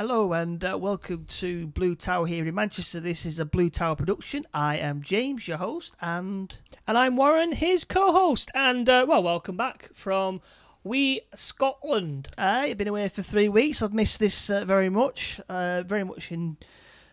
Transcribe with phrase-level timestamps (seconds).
[0.00, 3.00] Hello and uh, welcome to Blue Tower here in Manchester.
[3.00, 4.46] This is a Blue Tower production.
[4.54, 6.54] I am James, your host, and
[6.86, 8.50] And I'm Warren, his co host.
[8.54, 10.40] And, uh, well, welcome back from
[10.82, 12.28] We Scotland.
[12.38, 13.82] I've been away for three weeks.
[13.82, 15.38] I've missed this uh, very much.
[15.50, 16.56] Uh, very much in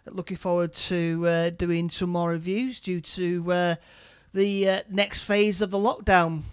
[0.06, 3.76] looking forward to uh, doing some more reviews due to uh,
[4.34, 6.44] the uh, next phase of the lockdown.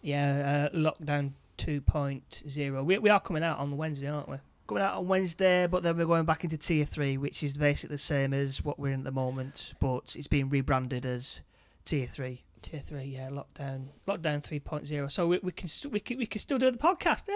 [0.00, 2.82] Yeah, uh, lockdown 2.0.
[2.82, 4.38] We, we are coming out on Wednesday, aren't we?
[4.72, 7.92] Coming out on Wednesday, but then we're going back into tier three, which is basically
[7.96, 11.42] the same as what we're in at the moment, but it's being rebranded as
[11.84, 12.42] tier three.
[12.62, 15.10] Tier 3, yeah, lockdown lockdown 3.0.
[15.10, 17.26] So we, we, can, st- we, can, we can still do the podcast.
[17.28, 17.34] Yay!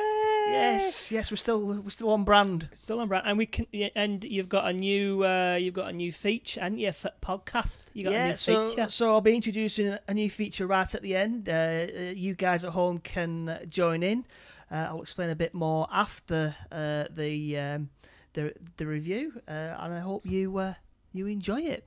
[0.53, 2.69] Yes, yes, we're still we're still on brand.
[2.73, 3.67] Still on brand, and we can.
[3.73, 7.11] yeah, And you've got a new, uh, you've got a new feature, and you for
[7.21, 7.91] podcast.
[7.93, 8.89] You got a new so, feature.
[8.89, 11.49] so I'll be introducing a new feature right at the end.
[11.49, 14.25] Uh, uh, you guys at home can join in.
[14.71, 17.91] Uh, I'll explain a bit more after uh, the um,
[18.33, 20.75] the the review, uh, and I hope you uh,
[21.13, 21.87] you enjoy it.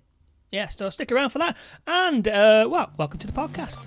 [0.51, 1.57] Yeah, so stick around for that.
[1.85, 3.85] And, uh, well, welcome to the podcast.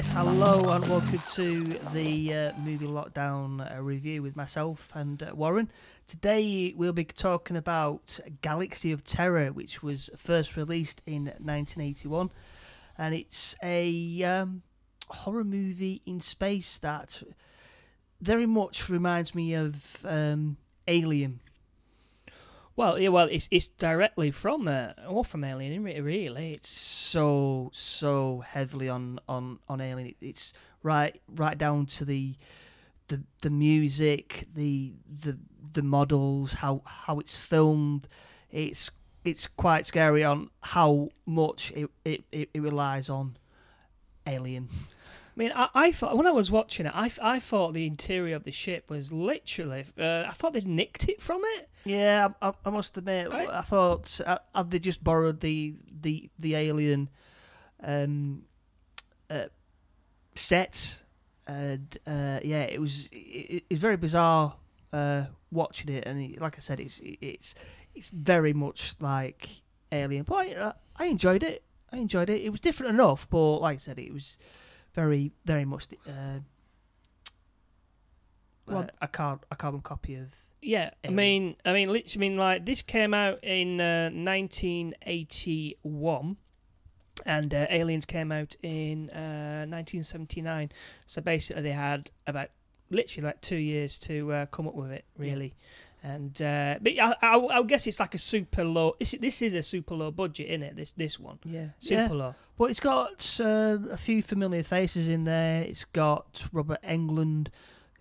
[0.00, 1.62] Yes, hello and welcome to
[1.92, 5.70] the uh, movie lockdown uh, review with myself and uh, Warren.
[6.06, 12.30] Today we'll be talking about Galaxy of Terror, which was first released in 1981,
[12.96, 14.62] and it's a um,
[15.08, 17.22] horror movie in space that
[18.22, 20.56] very much reminds me of um,
[20.88, 21.40] Alien.
[22.76, 26.52] Well, yeah, well, it's it's directly from uh, or from Alien, really.
[26.52, 30.14] It's so so heavily on on on Alien.
[30.20, 32.36] It's right right down to the
[33.08, 35.38] the the music, the the
[35.72, 38.08] the models, how how it's filmed.
[38.50, 38.90] It's
[39.24, 43.36] it's quite scary on how much it it, it, it relies on
[44.26, 44.68] Alien.
[44.72, 48.36] I mean, I, I thought when I was watching it, I, I thought the interior
[48.36, 49.84] of the ship was literally.
[49.98, 51.69] Uh, I thought they'd nicked it from it.
[51.84, 53.48] Yeah, I, I, I must admit, Right.
[53.48, 57.08] I thought uh, had they just borrowed the the the Alien
[57.82, 58.42] um,
[59.30, 59.46] uh,
[60.34, 61.02] set,
[61.46, 64.56] and uh, yeah, it was it, it's very bizarre
[64.92, 67.54] uh, watching it, and it, like I said, it's it's
[67.94, 69.48] it's very much like
[69.90, 71.62] Alien, but I, I enjoyed it.
[71.92, 72.42] I enjoyed it.
[72.42, 74.36] It was different enough, but like I said, it was
[74.94, 76.40] very very much uh,
[78.66, 80.28] Well- uh, a car a carbon copy of
[80.62, 86.36] Yeah, I mean, I mean, literally, I mean, like this came out in uh, 1981,
[87.24, 90.70] and uh, Aliens came out in uh, 1979.
[91.06, 92.50] So basically, they had about
[92.90, 95.54] literally like two years to uh, come up with it, really.
[96.02, 98.96] And uh, but I, I, I guess it's like a super low.
[98.98, 100.76] This, this is a super low budget, isn't it?
[100.76, 102.12] This this one, yeah super yeah.
[102.12, 102.34] low.
[102.56, 105.62] Well, it's got uh, a few familiar faces in there.
[105.62, 107.48] It's got Robert Englund,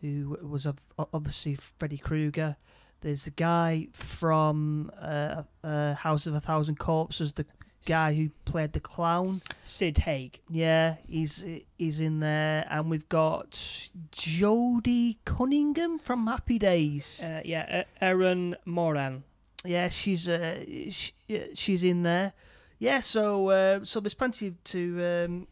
[0.02, 0.80] who was of-
[1.14, 2.58] obviously Freddy Krueger.
[3.02, 7.46] There's the guy from uh, uh, House of a Thousand Corpses, the
[7.86, 9.42] guy who played the clown.
[9.64, 10.42] Sid Haig.
[10.50, 11.46] Yeah, he's
[11.78, 17.22] he's in there, and we've got Joanie Cunningham from Happy Days.
[17.24, 19.24] Uh, yeah, Erin Moran.
[19.64, 22.34] Yeah, she's uh, sh yeah, she's in there.
[22.80, 25.48] Yeah, so uh, so there's plenty to um,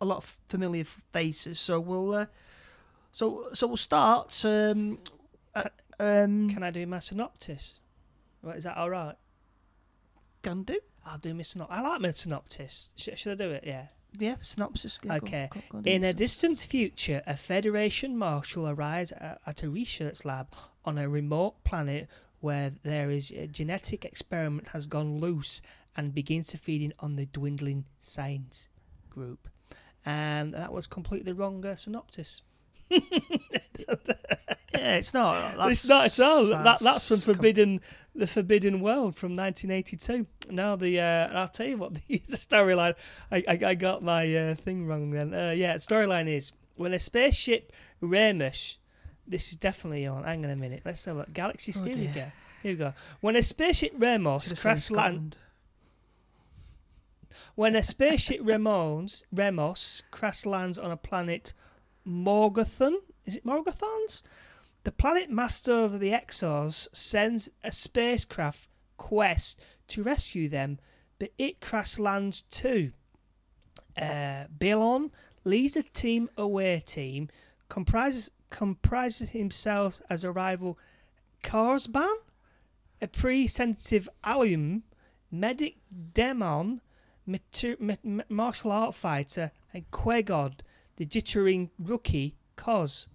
[0.00, 1.58] a lot of familiar faces.
[1.60, 2.26] So we'll uh,
[3.12, 4.44] so so we'll start.
[4.44, 4.98] Um,
[5.54, 5.64] uh,
[5.98, 7.74] um, Can I do my synopsis?
[8.42, 9.16] Right, is that all right?
[10.42, 10.78] can do.
[11.04, 11.76] I'll do my synopsis.
[11.78, 12.90] I like my synopsis.
[12.96, 13.64] Sh- should I do it?
[13.66, 13.86] Yeah.
[14.18, 14.98] Yeah, synopsis.
[15.04, 15.48] Yeah, go- Okay.
[15.52, 20.24] go- go on, In a distant future, a Federation marshal arrives at, at a research
[20.24, 20.48] lab
[20.84, 22.08] on a remote planet
[22.40, 25.60] where there is a genetic experiment has gone loose
[25.96, 28.68] and begins to feed in on the dwindling science
[29.10, 29.48] group.
[30.06, 32.40] And that was completely wrong uh, synopsis.
[34.80, 35.70] Yeah, it's not.
[35.70, 36.46] it's not at all.
[36.46, 37.80] That, that's from Forbidden,
[38.14, 40.26] the Forbidden World from 1982.
[40.50, 42.94] Now the, uh, I'll tell you what the, storyline.
[43.30, 45.34] I, I I got my uh, thing wrong then.
[45.34, 48.78] Uh, yeah, the storyline is when a spaceship Ramus.
[49.26, 50.24] This is definitely on.
[50.24, 50.82] Hang on a minute.
[50.84, 51.32] Let's have a look.
[51.32, 51.74] Galaxy.
[51.76, 52.26] Oh, here we go.
[52.62, 52.94] Here we go.
[53.20, 55.36] When a spaceship Ramos crash land,
[57.54, 61.52] when a spaceship Ramos Ramos crash lands on a planet
[62.06, 64.22] Morgathon, is it Morgathons?
[64.84, 70.78] The planet master of the Exors sends a spacecraft quest to rescue them,
[71.18, 72.92] but it crash lands too.
[74.00, 74.44] Uh,
[75.44, 77.28] leads a team away team,
[77.68, 80.78] comprises comprises himself as a rival
[81.42, 82.14] Karsban,
[83.00, 84.82] a pre-sensitive alum,
[85.30, 85.76] medic
[86.12, 86.80] demon,
[87.26, 90.60] mater- ma- ma- martial art fighter, and Quegod,
[91.00, 93.08] the jittering rookie, Cos.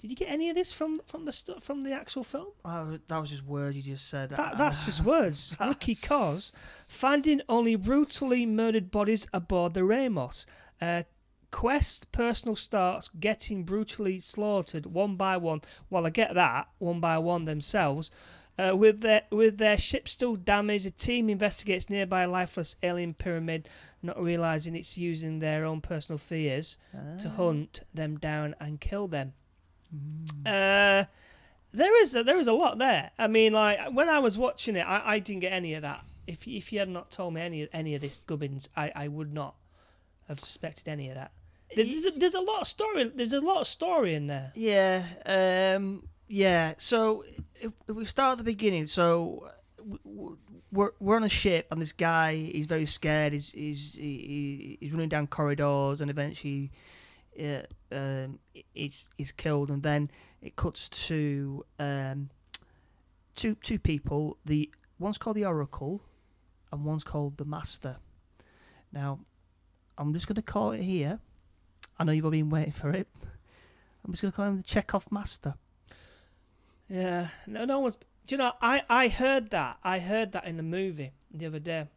[0.00, 2.48] Did you get any of this from from the stu- from the actual film?
[2.64, 4.30] Oh, that was just words you just said.
[4.30, 5.56] That, that's just words.
[5.60, 6.50] Rookie Cos
[6.88, 10.44] finding only brutally murdered bodies aboard the Ramos.
[10.80, 11.04] Uh,
[11.52, 15.60] Quest personal starts getting brutally slaughtered one by one.
[15.88, 18.10] Well, I get that one by one themselves.
[18.58, 23.68] Uh, with their with their ship still damaged, the team investigates nearby lifeless alien pyramid,
[24.02, 26.76] not realizing it's using their own personal fears
[27.18, 27.30] to Ah.
[27.36, 29.34] hunt them down and kill them.
[29.94, 30.46] Mm.
[30.46, 31.04] Uh,
[31.72, 33.10] there is a, there is a lot there.
[33.18, 36.04] I mean, like when I was watching it, I, I didn't get any of that.
[36.26, 39.32] If if you had not told me any any of this gubbins, I, I would
[39.32, 39.54] not
[40.28, 41.32] have suspected any of that.
[41.74, 43.10] There's a, there's a lot of story.
[43.14, 44.52] There's a lot of story in there.
[44.54, 46.74] Yeah, um, yeah.
[46.78, 47.24] So
[47.60, 49.50] if, if we start at the beginning, so
[50.72, 53.32] we're we're on a ship, and this guy he's very scared.
[53.32, 56.70] He's he's he, he's running down corridors, and eventually,
[57.38, 57.62] uh,
[57.92, 58.38] um,
[58.74, 59.70] he's he's killed.
[59.70, 60.10] And then
[60.42, 62.30] it cuts to um,
[63.34, 64.36] two two people.
[64.44, 66.02] The one's called the Oracle,
[66.72, 67.96] and one's called the Master.
[68.92, 69.20] Now,
[69.98, 71.20] I'm just going to call it here.
[71.98, 73.06] I know you've all been waiting for it.
[74.04, 75.54] I'm just going to call him the Chekhov Master.
[76.88, 77.98] Yeah, no, no one's.
[78.30, 78.52] Do you know?
[78.62, 79.78] I I heard that.
[79.82, 81.88] I heard that in the movie the other day.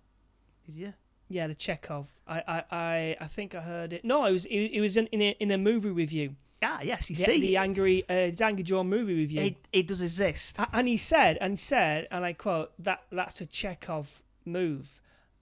[0.66, 0.94] Did you?
[1.30, 2.16] Yeah, the Chekhov.
[2.28, 4.04] I I I, I think I heard it.
[4.04, 6.36] No, it was it, it was in in a, in a movie review.
[6.64, 7.40] Ah, yes, you The, see.
[7.40, 9.42] the angry uh, the Angry Joe movie review.
[9.42, 10.58] it, it does exist.
[10.74, 15.00] And he said, and he said, and I quote, that that's a Chekhov move.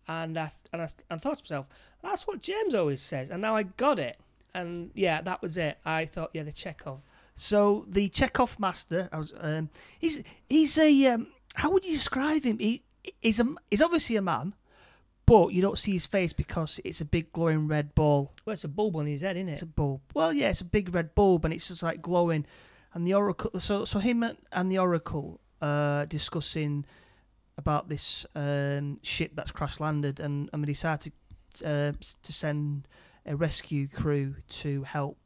[0.09, 1.67] And I, and I, and thought to myself,
[2.03, 3.29] that's what James always says.
[3.29, 4.19] And now I got it.
[4.53, 5.77] And yeah, that was it.
[5.85, 6.99] I thought, yeah, the Chekhov.
[7.41, 12.43] So the Chekhov Master, I was, um, he's he's a um, how would you describe
[12.43, 12.59] him?
[12.59, 12.83] He
[13.19, 14.53] he's a he's obviously a man,
[15.25, 18.31] but you don't see his face because it's a big glowing red ball.
[18.45, 19.53] Well, it's a bulb on his head, isn't it?
[19.53, 20.01] It's a bulb.
[20.13, 22.45] Well, yeah, it's a big red bulb, and it's just like glowing.
[22.93, 26.85] And the Oracle, so so him and- and the Oracle uh, discussing
[27.57, 31.11] about this um, ship that's crash landed, and and we decided
[31.55, 31.91] to uh,
[32.21, 32.87] to send
[33.25, 35.17] a rescue crew to help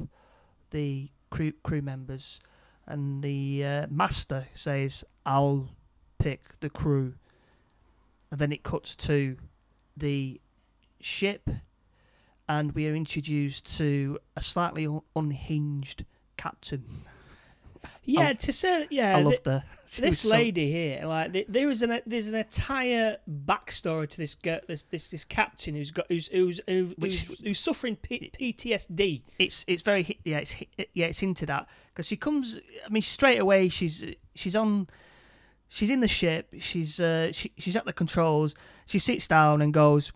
[0.71, 2.39] the crew crew members.
[2.87, 5.69] And the uh, master says, "I'll
[6.19, 7.15] pick the crew."
[8.31, 9.37] And then it cuts to
[9.95, 10.41] the
[10.99, 11.49] ship
[12.47, 16.05] and we are introduced to a slightly un- unhinged
[16.37, 16.85] captain.
[18.03, 19.63] Yeah, I- to say, yeah, I love the
[19.99, 24.59] this so- lady here, like there is an there's an entire backstory to this girl,
[24.67, 29.21] this this this captain who's got who's who's who- Which- who's, who's suffering P- PTSD.
[29.39, 30.55] It's it's very yeah it's
[30.93, 32.57] yeah it's into that because she comes.
[32.85, 34.03] I mean straight away she's
[34.33, 34.87] she's on.
[35.67, 36.53] She's in the ship.
[36.59, 38.53] She's uh, she, she's at the controls.
[38.85, 40.11] She sits down and goes,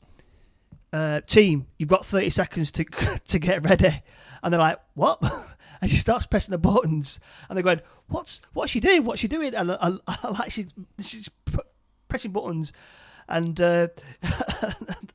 [0.93, 2.83] uh, "Team, you've got thirty seconds to
[3.27, 4.03] to get ready."
[4.43, 5.19] And they're like, "What?"
[5.81, 9.05] And she starts pressing the buttons, and they're going, "What's what's she doing?
[9.05, 10.67] What's she doing?" And I, I, like she
[11.01, 11.61] she's pr-
[12.09, 12.73] pressing buttons,
[13.29, 13.87] and uh,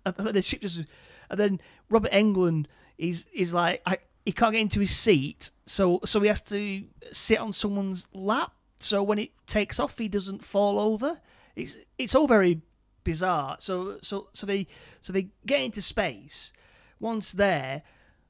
[0.06, 0.80] and then the ship just,
[1.28, 2.66] and then Robert Englund
[2.96, 6.84] is is like, I, he can't get into his seat, so so he has to
[7.12, 8.52] sit on someone's lap.
[8.78, 11.20] So when it takes off, he doesn't fall over.
[11.56, 12.62] It's it's all very
[13.02, 13.56] bizarre.
[13.60, 14.66] So so so they
[15.00, 16.52] so they get into space.
[17.00, 17.82] Once there,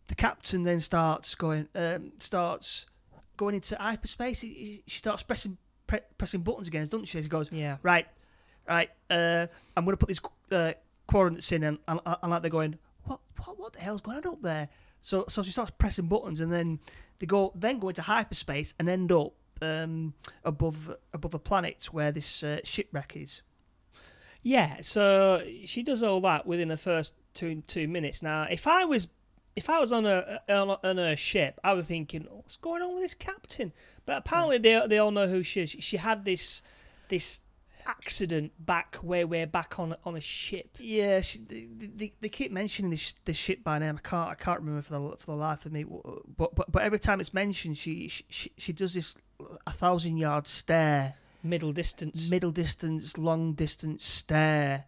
[0.08, 2.86] the captain then starts going um, starts
[3.36, 4.40] going into hyperspace.
[4.40, 5.56] He- he- She starts pressing
[5.86, 7.22] pre- pressing buttons again, doesn't she?
[7.22, 8.06] She goes Yeah, right,
[8.68, 8.90] right.
[9.10, 9.46] Uh,
[9.76, 10.20] I'm going to put these
[10.52, 10.72] uh,
[11.06, 14.26] coordinates in, and, and, and like they're going, what, what, what the hell's going on
[14.26, 14.68] up there?
[15.00, 16.78] So, so she starts pressing buttons, and then
[17.18, 19.32] they go, then go into hyperspace and end up
[19.62, 23.42] um, above above a planet where this uh, shipwreck is.
[24.42, 24.76] yeah.
[24.80, 28.22] So she does all that within the first two two minutes.
[28.22, 29.08] Now, if I was
[29.56, 32.82] if I was on a on a, on a ship, I was thinking, what's going
[32.82, 33.72] on with this captain?
[34.04, 35.70] But apparently, they they all know who she is.
[35.70, 36.62] She had this
[37.08, 37.40] this
[37.86, 40.76] accident back way way back on on a ship.
[40.80, 44.00] Yeah, she, they, they, they keep mentioning this this ship by name.
[44.02, 45.84] I can't I can't remember for the for the life of me.
[45.84, 49.14] But but, but every time it's mentioned, she she, she does this
[49.66, 52.30] a thousand yard stare, middle distance.
[52.30, 54.84] middle distance, long distance stare.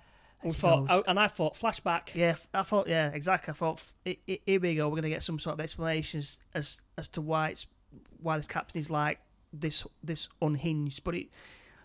[0.46, 2.14] We thought, oh, and I thought flashback.
[2.14, 2.88] Yeah, I thought.
[2.88, 3.52] Yeah, exactly.
[3.52, 3.82] I thought.
[4.06, 4.88] i- i- Here we go.
[4.88, 7.66] We're gonna get some sort of explanations as as to why it's
[8.20, 9.18] why this captain is like
[9.52, 11.04] this this unhinged.
[11.04, 11.28] But it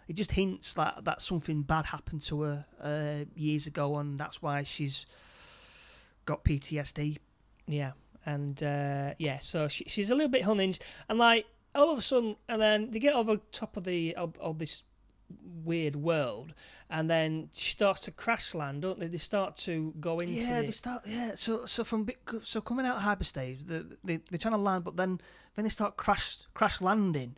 [0.07, 4.41] it just hints that that something bad happened to her uh, years ago, and that's
[4.41, 5.05] why she's
[6.25, 7.17] got PTSD.
[7.67, 7.91] Yeah,
[8.25, 12.01] and uh, yeah, so she, she's a little bit unhinged, and like all of a
[12.01, 14.83] sudden, and then they get over top of the of, of this
[15.63, 16.53] weird world,
[16.89, 19.07] and then she starts to crash land, don't they?
[19.07, 21.03] They start to go into yeah, the, they start.
[21.05, 22.09] Yeah, so so from
[22.43, 25.21] so coming out of hyperspace, they, they they're trying to land, but then
[25.55, 27.35] then they start crash crash landing.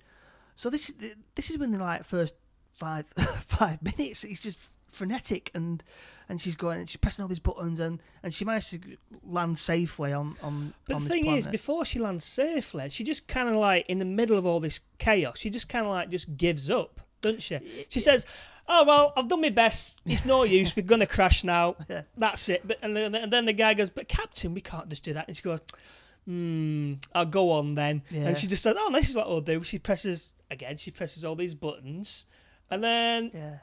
[0.56, 0.96] So this is
[1.36, 2.36] this is when the like first
[2.74, 3.06] five
[3.48, 4.24] five minutes.
[4.24, 4.58] It's just
[4.94, 5.84] frenetic and
[6.30, 8.80] and she's going and she's pressing all these buttons and and she managed to
[9.24, 10.74] land safely on on.
[10.88, 14.00] But on the thing is, before she lands safely, she just kind of like in
[14.00, 17.42] the middle of all this chaos, she just kind of like just gives up, doesn't
[17.42, 17.58] she?
[17.90, 18.26] She says,
[18.68, 20.00] "Oh well, I've done my best.
[20.06, 20.76] It's no use.
[20.76, 21.76] We're gonna crash now.
[21.90, 22.04] Yeah.
[22.16, 25.04] That's it." But and then, and then the guy goes, "But Captain, we can't just
[25.04, 25.62] do that." And she goes,
[26.26, 28.28] "Hmm, I'll go on then." Yeah.
[28.28, 30.78] And she just said, "Oh, this is what we'll do." She presses again.
[30.78, 32.26] She presses all these buttons,
[32.70, 33.58] and then yeah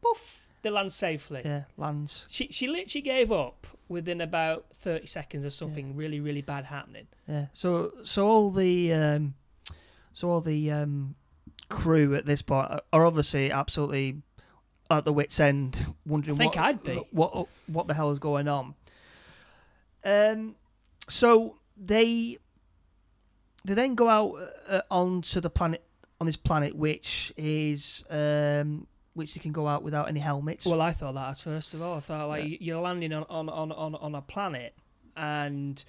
[0.00, 1.42] poof, they land safely.
[1.44, 6.42] yeah lands She she literally gave up within about thirty seconds of something really really
[6.42, 7.06] bad happening.
[7.28, 7.46] yeah.
[7.52, 9.34] So so all the um,
[10.12, 11.14] so all the um,
[11.68, 14.22] crew at this point are- obviously absolutely
[14.90, 16.94] at the wits end, wondering I think what I'd be.
[17.10, 18.74] what what the hell is going on.
[20.04, 20.54] Um,
[21.08, 22.38] so they
[23.64, 24.36] they then go out
[24.68, 25.82] uh, onto the planet
[26.20, 30.64] on this planet, which is um, which they can go out without any helmets.
[30.66, 31.96] Well, I thought that at first of all.
[31.96, 32.56] I thought like Yeah.
[32.60, 34.74] you're landing on, on, on, on, on a planet
[35.16, 35.82] and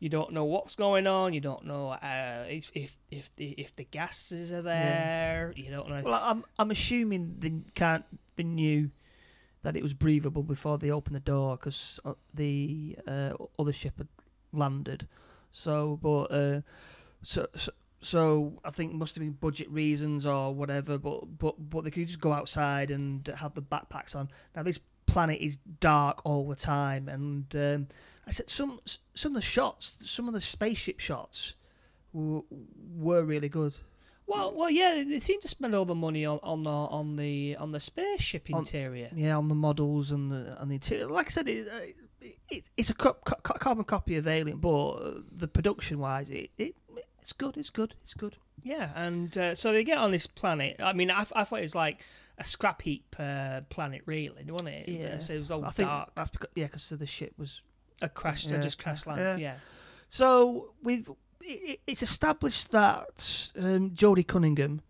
[0.00, 1.34] you don't know what's going on.
[1.34, 5.52] You don't know uh, if if if the if the gases are there.
[5.54, 6.02] You don't know.
[6.02, 8.04] Well, I'm I'm assuming they can't
[8.36, 8.90] they knew
[9.62, 12.00] that it was breathable before they opened the door because
[12.32, 14.08] the uh, other ship had
[14.52, 15.06] landed.
[15.50, 16.60] So, but uh,
[17.22, 20.96] so, so so I think it must have been budget reasons or whatever.
[20.96, 24.30] But but but they could just go outside and have the backpacks on.
[24.56, 27.88] Now this planet is dark all the time, and um,
[28.30, 28.78] I said some
[29.14, 31.54] some of the shots, some of the spaceship shots,
[32.12, 32.42] were,
[32.96, 33.74] were really good.
[34.26, 35.02] well, well, yeah.
[35.04, 38.48] They seem to spend all the money on on the on the on the spaceship
[38.52, 39.10] On- interior.
[39.14, 41.08] Yeah, on the models and the and the interior.
[41.08, 44.88] Like I said, it, uh, it, it's a co- co- carbon copy of Alien, but
[44.92, 46.76] uh, the production wise, it, it
[47.20, 47.56] it's good.
[47.56, 47.94] It's good.
[48.04, 48.36] It's good.
[48.62, 50.76] Yeah, and uh, so they get on this planet.
[50.78, 52.00] I mean, I, I thought it was like
[52.38, 54.88] a scrap heap uh, planet, really, wasn't it?
[54.88, 55.18] Yeah.
[55.18, 56.14] So it was all I think dark.
[56.14, 57.60] that's because yeah, because the ship was.
[58.02, 58.60] A crash, Yeah.
[58.60, 59.20] just crash land.
[59.20, 59.36] Yeah.
[59.36, 59.54] Yeah.
[60.08, 61.08] So with
[61.42, 64.82] it, it's established that um, Joanie Cunningham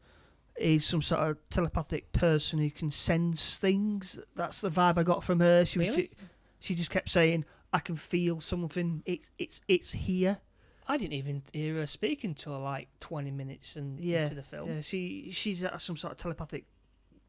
[0.57, 4.19] is some sort of telepathic person who can sense things.
[4.37, 5.65] That's the vibe I got from her.
[5.65, 6.11] She was Really?
[6.59, 9.03] she just kept saying, "I can feel something.
[9.07, 10.39] It's it's it's here."
[10.89, 14.69] I didn't even hear her speak until like 20 minutes and Yeah, into the film.
[14.71, 16.65] Yeah, she she's uh, some sort of telepathic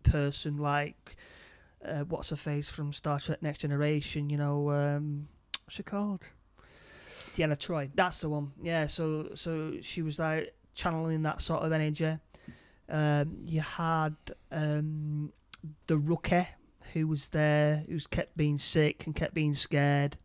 [0.04, 1.16] person, like
[1.86, 4.30] uh, what's her face from Star Trek Next Generation.
[4.30, 5.28] You know, um,
[5.66, 6.24] what's she called?
[7.36, 7.90] Deanna Troi.
[7.96, 8.52] That's the one.
[8.62, 8.88] Yeah.
[8.88, 12.18] So so she was like channeling that sort of energy.
[12.90, 14.16] Um, you had
[14.52, 15.32] um,
[15.88, 16.48] the rookie
[16.94, 20.18] who was there, who's kept being sick and kept being scared.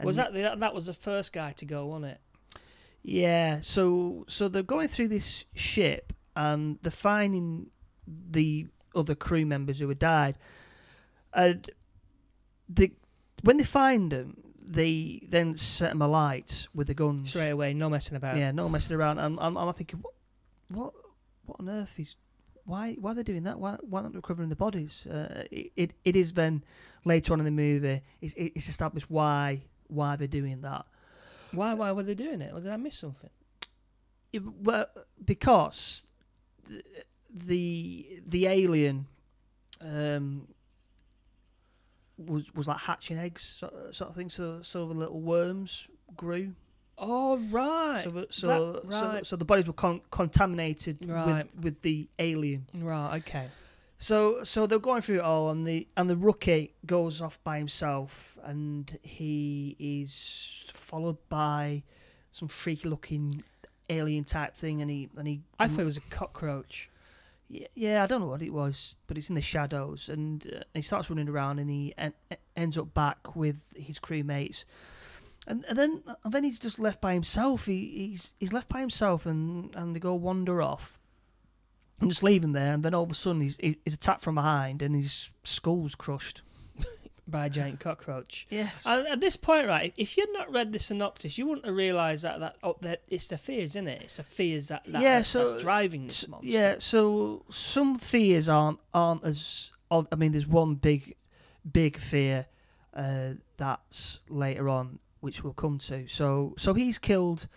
[0.00, 2.20] was And- that, the, that was the first guy to go, wasn't it?
[3.02, 7.70] Yeah, so so they're going through this ship and they're finding
[8.06, 10.36] the other crew members who had died,
[11.32, 11.70] and
[12.68, 12.92] the
[13.42, 14.36] when they find them,
[14.70, 17.30] they then set them alight with the guns.
[17.30, 18.36] Straight away, no messing about.
[18.36, 19.18] Yeah, no messing around.
[19.18, 20.14] And I'm, I'm thinking, what,
[20.68, 20.94] what,
[21.44, 22.14] what on earth is?
[22.64, 23.58] Why, why are they doing that?
[23.58, 25.06] Why, why aren't they recovering the bodies?
[25.06, 26.62] Uh, it, it, it is then
[27.04, 28.00] later on in the movie.
[28.20, 30.86] It's, it's established why, why they're doing that.
[31.52, 31.74] Why?
[31.74, 32.52] Why were they doing it?
[32.54, 33.30] Or did I miss something?
[34.32, 34.86] Yeah, well,
[35.24, 36.04] because
[36.68, 36.84] the
[37.32, 39.06] the, the alien
[39.80, 40.46] um,
[42.26, 44.30] was was like hatching eggs, sort, sort of thing.
[44.30, 46.54] So so the little worms grew.
[47.02, 51.44] Oh right, So so that- so, so the bodies were con- contaminated Right.
[51.54, 52.66] with with the alien.
[52.74, 53.48] right, okay.
[53.98, 57.56] So so they're going through it all, and the and the rookie goes off by
[57.58, 61.82] himself, and he is followed by
[62.32, 63.42] some freaky looking
[63.88, 66.89] alien type thing, and he and he I thought it was a cockroach.
[67.74, 70.82] Yeah, I don't know what it was, but it's in the shadows, and uh, he
[70.82, 72.14] starts running around, and he en-
[72.56, 74.64] ends up back with his crewmates,
[75.46, 77.66] and and then and then he's just left by himself.
[77.66, 80.98] He he's he's left by himself, and and they go wander off,
[82.00, 84.36] and just leave him there, and then all of a sudden he's he's attacked from
[84.36, 86.42] behind, and his skull's crushed.
[87.30, 88.46] By a giant cockroach.
[88.50, 91.74] Yeah, And at this point, right, if you'd not read the synopsis, you wouldn't have
[91.76, 94.02] realised that that, oh, that it's the fears, isn't it?
[94.02, 96.48] It's the fears that, that Yeah, that's so- driving this monster.
[96.48, 99.72] Yeah, so some fears aren't aren't as.
[99.90, 101.16] I mean, there's one big,
[101.70, 102.46] big fear
[102.94, 106.06] uh, that's later on, which we'll come to.
[106.08, 107.48] So so he's killed,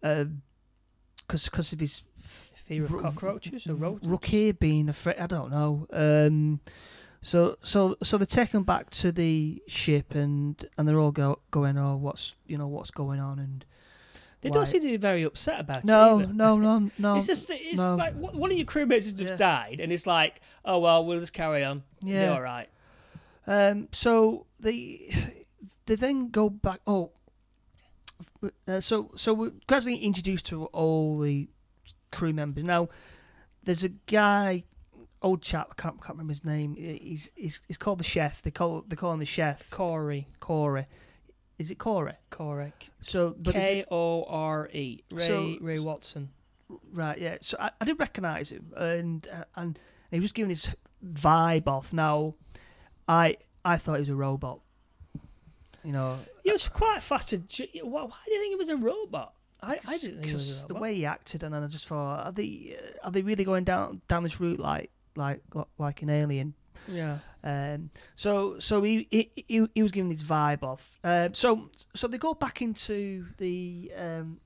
[0.00, 4.06] because because of his f- Fear of cockroaches or rodents?
[4.06, 5.16] Rookie being afraid.
[5.18, 5.86] I don't know.
[5.92, 6.60] Um,
[7.24, 11.40] so so so they take him back to the ship and and they're all go,
[11.50, 13.64] going, oh, what's you know what's going on and
[14.42, 16.24] They why- don't seem to be very upset about no it.
[16.24, 16.32] either.
[16.34, 17.96] no no no It's just it's no.
[17.96, 19.36] like one of your crewmates has just Yeah.
[19.36, 21.82] died, and it's like, oh well, we'll just carry on.
[22.02, 22.32] yeah.
[22.32, 22.68] all right.
[23.46, 25.14] Um, so they
[25.86, 26.80] they then go back.
[26.86, 27.10] Oh,
[28.68, 31.48] uh, so so we're gradually introduced to all the
[32.12, 32.64] crew members.
[32.64, 32.88] Now,
[33.64, 34.64] there's a guy,
[35.24, 35.68] old chap.
[35.72, 36.76] I can't, can't remember his name.
[36.76, 38.42] He's, he's he's called the chef.
[38.42, 39.68] They call they call him the chef.
[39.70, 40.86] Corey, Corey.
[41.58, 42.14] Is it Corey?
[42.30, 46.28] Corey, So, K it- O R E, Ray So- Ray Walston.
[46.92, 47.36] right, yeah.
[47.40, 49.78] So I, I did recognise him, and uh, and
[50.10, 50.68] he was giving this
[51.04, 51.92] vibe off.
[51.92, 52.34] Now,
[53.08, 54.60] I I thought he was a robot.
[55.84, 57.36] You know, He was quite fast to.
[57.82, 59.34] Why, why do you think he was a robot?
[59.62, 60.68] I, I didn't think he was a Because robot.
[60.68, 63.44] the way he acted, and then I just thought, are they uh, are they really
[63.44, 65.42] going down down this route like like
[65.78, 66.54] like an alien?
[66.88, 67.18] Yeah.
[67.42, 70.98] Um, so so he, he he he was giving this vibe off.
[71.04, 74.40] Um, so so they go back into the um,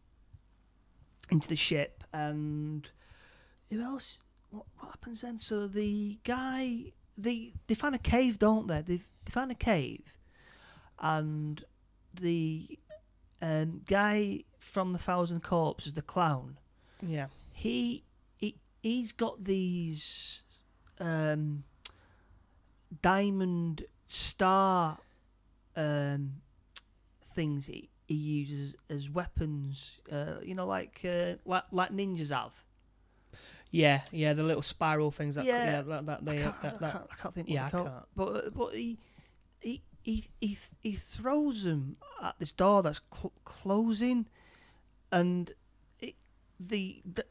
[1.31, 2.89] into the ship, and
[3.71, 4.19] who else?
[4.51, 5.39] What, what happens then?
[5.39, 8.83] So the guy they they find a cave, don't they?
[8.83, 10.19] They they find a cave,
[10.99, 11.65] and
[12.21, 12.79] the
[13.43, 16.59] um, guy from the Thousand Corpses, the clown
[17.01, 17.27] Yeah.
[17.53, 18.03] he
[18.37, 20.43] he he's got these
[21.01, 21.65] um
[23.03, 24.99] diamond star
[25.77, 26.35] um
[27.35, 32.53] things he, he uses as weapons uh you know like uh, like like ninjas have
[33.71, 35.65] Yeah, yeah, the little spiral things that Yeah.
[35.65, 37.89] yeah, that, that I they can't, that, I, can't, I can't think yeah, I can't.
[38.17, 38.99] but uh, but he
[39.61, 44.27] he he he, he throws them at this door that's cl- closing
[45.13, 45.53] and
[46.01, 46.15] it,
[46.59, 47.25] the, the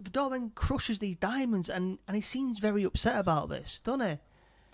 [0.00, 4.08] the door then crushes these diamonds and and he seems very upset about this doesn't
[4.08, 4.16] he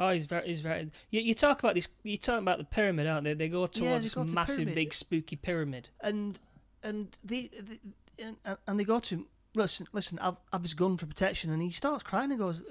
[0.01, 0.91] Oh, he's very, he's very.
[1.11, 1.87] You, you talk about this.
[2.03, 3.35] You talk about the pyramid, aren't they?
[3.35, 4.75] They go towards they this go to massive, pyramid.
[4.75, 5.91] big, spooky pyramid.
[6.01, 6.41] and
[6.83, 7.79] and the, the
[8.19, 11.63] and, and they go to him listen listen I've, I've this gun for protection and
[11.63, 12.63] he starts crying and goes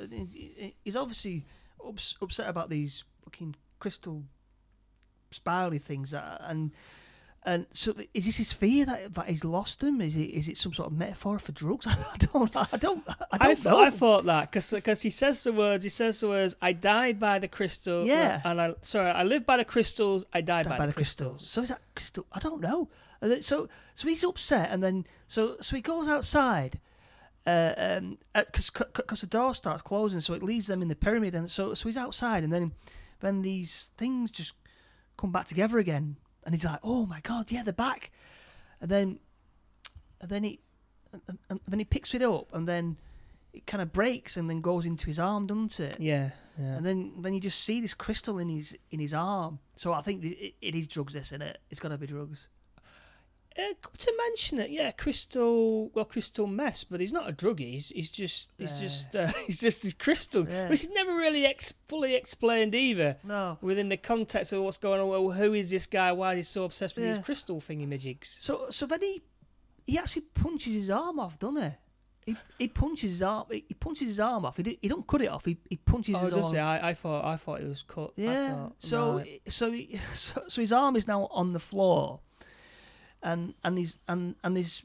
[0.83, 1.45] he's obviously
[1.85, 4.23] ups, upset about these fucking crystal
[5.31, 6.71] spirally things that, and
[7.43, 10.57] and so is this his fear that that he's lost them is it is it
[10.57, 13.79] some sort of metaphor for drugs I don't I don't I I, don't th- know
[13.81, 15.83] I thought that because he says the words.
[15.83, 16.55] He says the words.
[16.61, 18.05] I died by the crystal.
[18.05, 18.41] Yeah.
[18.45, 20.25] And I sorry, I live by the crystals.
[20.33, 21.41] I died by, by, the, the crystals.
[21.41, 21.49] crystals.
[21.49, 22.25] So is that crystal?
[22.31, 22.89] I don't know.
[23.21, 26.79] Then- So so he's upset, and then so so he goes outside,
[27.47, 31.33] uh, um, because because the door starts closing, so it leaves them in the pyramid,
[31.33, 32.73] and so so he's outside, and then
[33.19, 34.53] then these things just
[35.17, 38.11] come back together again, and he's like, oh my god, yeah, they're back,
[38.79, 39.19] and then
[40.19, 40.59] and then he
[41.27, 42.97] and, and then he picks it up, and then
[43.53, 45.97] it kind of breaks, and then goes into his arm, doesn't it?
[45.99, 46.31] Yeah.
[46.59, 46.75] Yeah.
[46.75, 49.59] And then, then you just see this crystal in his in his arm.
[49.77, 51.13] So I think it, it is drugs.
[51.13, 51.59] This in it.
[51.69, 52.47] It's got to be drugs.
[53.69, 55.89] Uh, to mention it, yeah, crystal.
[55.93, 57.71] Well, crystal mess, but he's not a druggie.
[57.71, 58.79] He's, he's just, he's Yeah.
[58.79, 60.69] just, uh, he's just his crystal, Yeah.
[60.69, 63.57] which is never really ex- fully explained either No.
[63.61, 65.07] within the context of what's going on.
[65.09, 66.11] Well, who is this guy?
[66.11, 67.13] Why is he so obsessed with Yeah.
[67.13, 68.37] these crystal thingy majigs?
[68.41, 69.21] So so then he
[69.87, 71.69] he actually punches his arm off, doesn't he?
[72.27, 73.47] He, he punches his arm.
[73.51, 74.55] He, he punches his arm off.
[74.57, 75.43] He, di- he don't cut it off.
[75.43, 76.53] He, he punches Oh, his does arm.
[76.53, 76.59] he?
[76.59, 78.13] I, I thought, I thought it was cut.
[78.15, 78.53] Yeah.
[78.53, 79.41] thought, so right.
[79.47, 82.19] so, he, so so his arm is now on the floor,
[83.23, 84.83] and and his and and his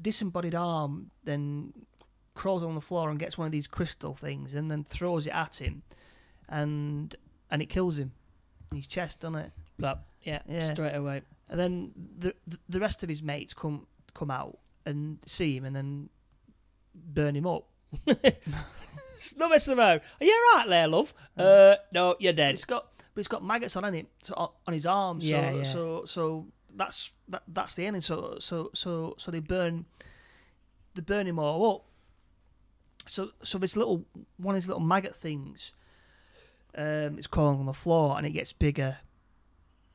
[0.00, 1.72] disembodied arm then
[2.34, 5.32] crawls on the floor and gets one of these crystal things and then throws it
[5.34, 5.82] at him,
[6.48, 7.14] and
[7.50, 8.12] and it kills him,
[8.74, 9.52] his chest, doesn't it?
[9.78, 10.72] But, yeah, Yeah.
[10.74, 11.22] straight away.
[11.48, 12.34] And then the
[12.68, 16.08] the- rest of his mates come come out and see him and then
[16.94, 17.64] burn him up.
[19.36, 20.02] Not messing about.
[20.20, 21.12] Are you all right there, love?
[21.36, 22.54] Uh, no, you're dead.
[22.54, 25.20] it's got but it's got maggots on it, so on, on his arm.
[25.20, 25.62] So, Yeah, yeah.
[25.64, 28.02] so so that's that, that's the ending.
[28.02, 29.86] So so so so they burn
[30.94, 31.84] they burn him all up.
[33.08, 34.04] So so this little
[34.36, 35.72] one of these little maggot things,
[36.76, 38.98] um, it's crawling on the floor and it gets bigger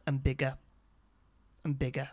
[0.06, 0.58] and bigger
[1.64, 2.10] and bigger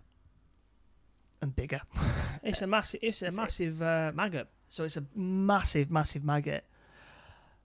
[1.40, 1.80] and bigger.
[2.42, 4.48] It's a massive, it's a It's massive uh, maggot.
[4.68, 6.64] So it's a massive, massive maggot.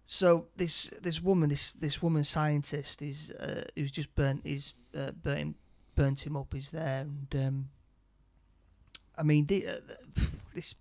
[0.06, 5.12] So this this woman, this this woman scientist is uh, who's just burnt is uh,
[5.12, 5.56] burnt him,
[5.96, 7.70] burnt him up is there, and um,
[9.18, 9.80] I mean the, uh,
[10.54, 10.76] this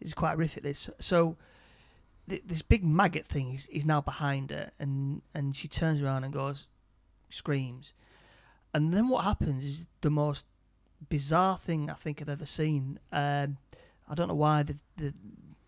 [0.00, 0.62] is quite horrific.
[0.62, 1.36] This so
[2.28, 6.24] th- this big maggot thing is, is now behind her, and and she turns around
[6.24, 6.66] and goes,
[7.28, 7.92] screams,
[8.74, 10.46] and then what happens is the most
[11.08, 12.98] bizarre thing I think I've ever seen.
[13.12, 13.56] Um,
[14.08, 15.14] I don't know why the the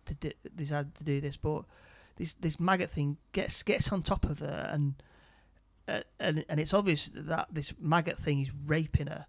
[0.05, 1.63] to do, decided to do this, but
[2.17, 4.95] this this maggot thing gets gets on top of her, and
[5.87, 9.25] and and it's obvious that this maggot thing is raping her,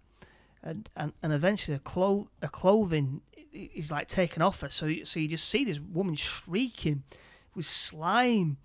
[0.63, 5.05] and and, and eventually a clo- a clothing is like taken off her, so you,
[5.05, 7.03] so you just see this woman shrieking
[7.55, 8.57] with slime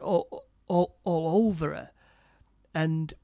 [0.00, 1.90] all all, all over her,
[2.74, 3.14] and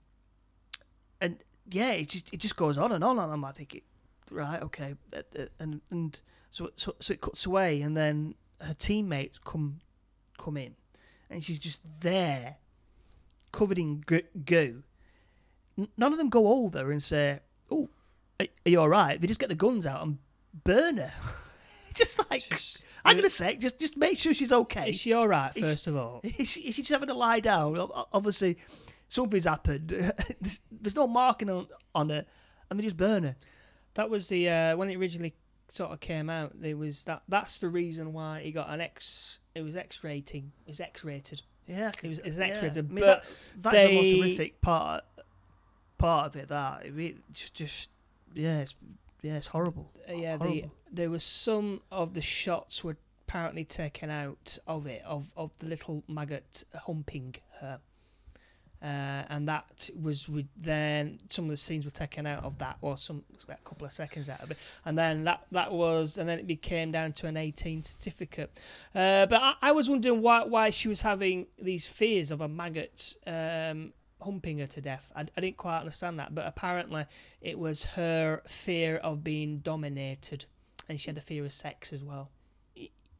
[1.20, 1.38] and
[1.70, 3.82] yeah, it just it just goes on and on, and I'm like thinking,
[4.30, 6.18] right, okay, uh, uh, and and
[6.50, 9.80] so so so it cuts away, and then her teammates come
[10.38, 10.74] come in,
[11.30, 12.56] and she's just there,
[13.54, 14.82] covered in goo.
[15.76, 17.40] None of them go over and say,
[17.70, 17.88] "Oh,
[18.38, 20.18] are you all right?" They just get the guns out and
[20.64, 21.12] burn her.
[21.94, 24.88] Just like, Just- I'm gonna say, just just make sure she's okay.
[24.90, 25.52] Is she all right?
[25.54, 27.76] First of all, Is she, is she just having to lie down?
[28.12, 28.58] Obviously,
[29.08, 29.90] something's happened.
[30.40, 32.24] there's, there's no marking on, on her,
[32.68, 33.36] and they just burn her.
[33.94, 35.34] that was the uh, when it originally
[35.68, 36.60] sort of came out.
[36.60, 37.22] There was that.
[37.28, 39.38] That's the reason why he got an X.
[39.54, 40.50] It was X rating.
[40.66, 41.42] It was X rated.
[41.66, 42.44] Yeah, It was it's yeah.
[42.44, 43.24] X-rated, I mean, but
[43.56, 45.04] that, that's the most horrific part
[45.98, 46.48] part of it.
[46.48, 47.90] That it really, just, just
[48.34, 48.74] yeah, it's
[49.22, 49.90] yeah, it's horrible.
[50.08, 52.96] Uh, yeah, the, there was some of the shots were
[53.26, 57.80] apparently taken out of it of of the little maggot humping her,
[58.84, 62.76] uh, and that was with then some of the scenes were taken out of that,
[62.82, 66.28] or some a couple of seconds out of it, and then that that was and
[66.28, 68.50] then it became down to an 18 certificate.
[68.94, 72.48] Uh, but I, I was wondering why why she was having these fears of a
[72.48, 73.16] maggot.
[73.26, 77.04] Um, humping her to death I, I didn't quite understand that but apparently
[77.42, 80.44] it was her fear of being dominated,
[80.88, 82.30] and she had a fear of sex as well.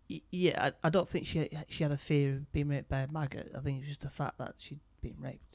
[0.08, 3.08] Yeah, I, I don't think she she had a fear of being raped by a
[3.10, 3.52] maggot.
[3.56, 5.53] I think it was just the fact that she'd been raped.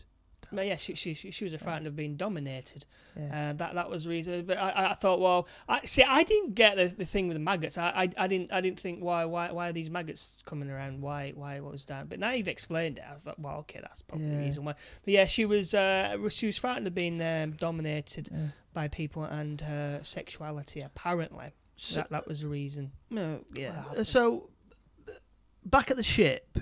[0.52, 2.86] But yeah, she she she was frightened of being dominated.
[3.16, 3.50] Yeah.
[3.52, 4.46] Uh, that that was the reason.
[4.46, 6.04] But I, I thought, well, I see.
[6.04, 7.78] I didn't get the, the thing with the maggots.
[7.78, 11.02] I, I I didn't I didn't think why why why are these maggots coming around?
[11.02, 12.10] Why why what was that?
[12.10, 13.04] But now you've explained it.
[13.10, 14.74] I thought, well, okay, that's probably the reason why.
[15.06, 18.48] But yeah, she was uh she was frightened of being um, dominated Yeah.
[18.74, 20.82] by people and her sexuality.
[20.82, 22.92] Apparently, So, that that was the reason.
[23.10, 24.04] No, yeah.
[24.04, 24.50] So
[25.66, 26.58] back at the ship,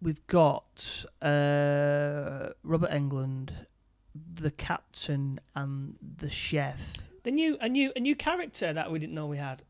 [0.00, 3.50] we've got uh, Robert Englund,
[4.14, 6.94] the captain, and the chef.
[7.22, 9.62] The new a new a new character that we didn't know we had.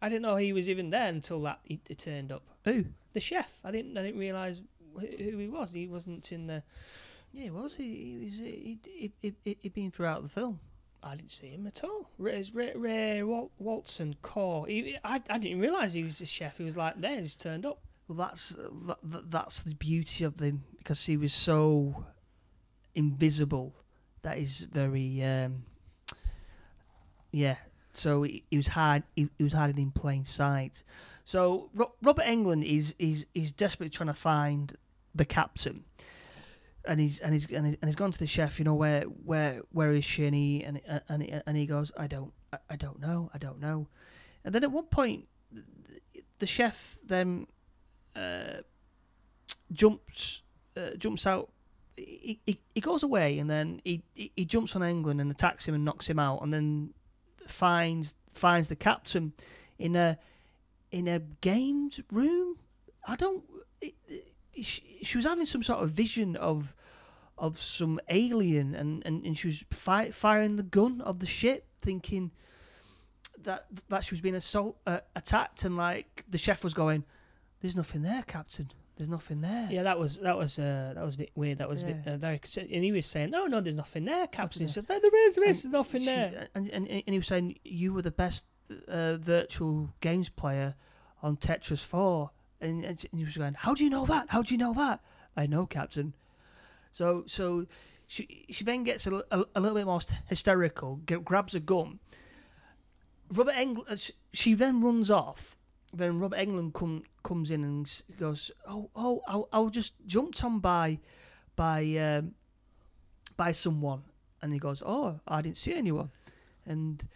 [0.00, 2.42] I didn't know he was even there until that he, he turned up.
[2.64, 2.84] Who?
[3.12, 3.58] The chef.
[3.64, 4.62] I didn't I didn't realise
[4.94, 5.72] who he was.
[5.72, 6.62] He wasn't in the.
[7.32, 7.84] Yeah, was he?
[7.84, 8.38] He was.
[8.38, 10.60] He, he, he, he, he'd been throughout the film.
[11.02, 12.10] I didn't see him at all.
[12.18, 14.66] Ray, Ray, Ray Wal- Walton Core.
[14.66, 16.58] He, I I didn't realise he was the chef.
[16.58, 17.20] He was like there.
[17.20, 17.80] He's turned up.
[18.10, 18.48] Well, that's
[18.88, 22.06] that, that- that's the beauty of him because he was so
[22.96, 23.72] invisible.
[24.22, 25.22] That is very.
[25.22, 25.62] Um,
[27.30, 27.54] yeah.
[27.92, 29.04] So he, he was hard.
[29.14, 30.82] He, he was hiding in plain sight.
[31.24, 34.76] So Ro- Robert Englund is is is desperately trying to find
[35.14, 35.84] the captain,
[36.84, 38.58] and he's and he's and he's, and he's gone to the chef.
[38.58, 40.26] You know where where where is she?
[40.26, 43.38] And he and and, he- and he goes, I don't I, I don't know I
[43.38, 43.86] don't know.
[44.44, 45.28] And then at one point,
[46.40, 47.46] the chef then
[48.16, 48.62] uh,
[49.72, 50.42] jumps
[50.76, 51.50] uh, jumps out.
[51.96, 55.66] He, he, he goes away and then he, he he jumps on Englund and attacks
[55.66, 56.94] him and knocks him out and then
[57.46, 59.32] finds finds the captain
[59.78, 60.18] in a
[60.90, 62.56] in a games room.
[63.06, 63.44] I don't.
[63.80, 64.26] It, it-
[64.62, 66.74] she, she was having some sort of vision of
[67.38, 71.66] of some alien and, and, and she was fi- firing the gun of the ship,
[71.80, 72.32] thinking
[73.38, 77.04] that that she was being assault uh, attacked and like the chef was going,
[77.60, 78.70] "There's nothing there, Captain.
[78.96, 81.58] There's nothing there." Yeah, that was that was uh, that was a bit weird.
[81.58, 82.40] That was a bit uh, very.
[82.56, 85.34] And he was saying, "No, no, there's nothing there, Captain." nothing It's just there is,
[85.36, 86.48] there is, there's nothing she- there.
[86.54, 88.44] And, and and he was saying you were the best
[88.88, 90.74] uh, virtual games player
[91.22, 94.26] on Tetris Four, and, and he was going, "How do you know that?
[94.30, 95.00] How do you know that?"
[95.36, 96.14] I know, Captain.
[96.92, 97.66] So so
[98.06, 102.00] she she then gets a, a, a little bit more hysterical, grabs a gun.
[103.32, 105.56] Robert Englund, she then runs off.
[105.92, 110.42] Then Rob Englund come, comes in and goes, "Oh, oh, I, I was just jumped
[110.44, 111.00] on by,
[111.56, 112.34] by, um,
[113.36, 114.02] by someone."
[114.40, 116.10] And he goes, "Oh, I didn't see anyone."
[116.64, 117.06] And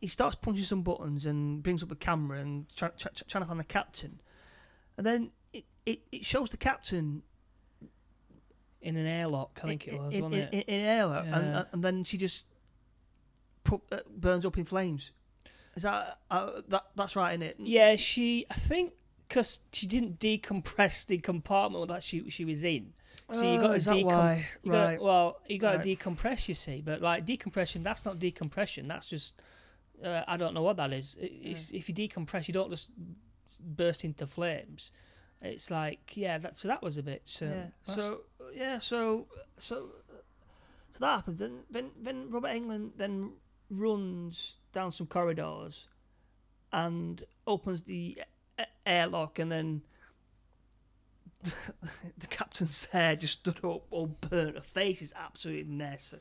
[0.00, 3.48] he starts punching some buttons and brings up a camera and try, try, trying to
[3.48, 4.20] find the captain.
[4.96, 7.22] And then it, it, it shows the captain
[8.80, 10.64] In an airlock, I think it was, in, wasn't in, it?
[10.68, 12.44] in, in air, and, and then she just
[13.64, 15.10] put, uh, burns up in flames.
[15.78, 17.54] Is that uh, that that's right in it?
[17.60, 18.46] Yeah, she.
[18.50, 18.94] I think
[19.28, 22.94] because she didn't decompress the compartment that she she was in.
[23.30, 24.46] So you got Oh, to is that decom- why?
[24.64, 24.96] You right.
[24.98, 25.84] got, well, you got Right.
[25.84, 26.80] to decompress, you see.
[26.80, 28.88] But like decompression, that's not decompression.
[28.88, 29.40] That's just
[30.02, 31.16] uh, I don't know what that is.
[31.20, 32.88] It- If you decompress, you don't just
[33.60, 34.90] burst into flames.
[35.40, 37.38] It's like yeah, that so that was a bit.
[37.42, 37.94] Um, yeah.
[37.94, 38.20] So
[38.52, 39.26] yeah, so
[39.58, 39.74] so
[40.92, 41.38] so that happens.
[41.38, 43.34] Then then then Robert Englund then
[43.70, 45.88] runs down some corridors
[46.72, 48.18] and opens the
[48.86, 49.82] airlock, and then
[51.42, 54.56] the captain's there, just stood up, all burnt.
[54.56, 56.14] Her face is absolutely mess.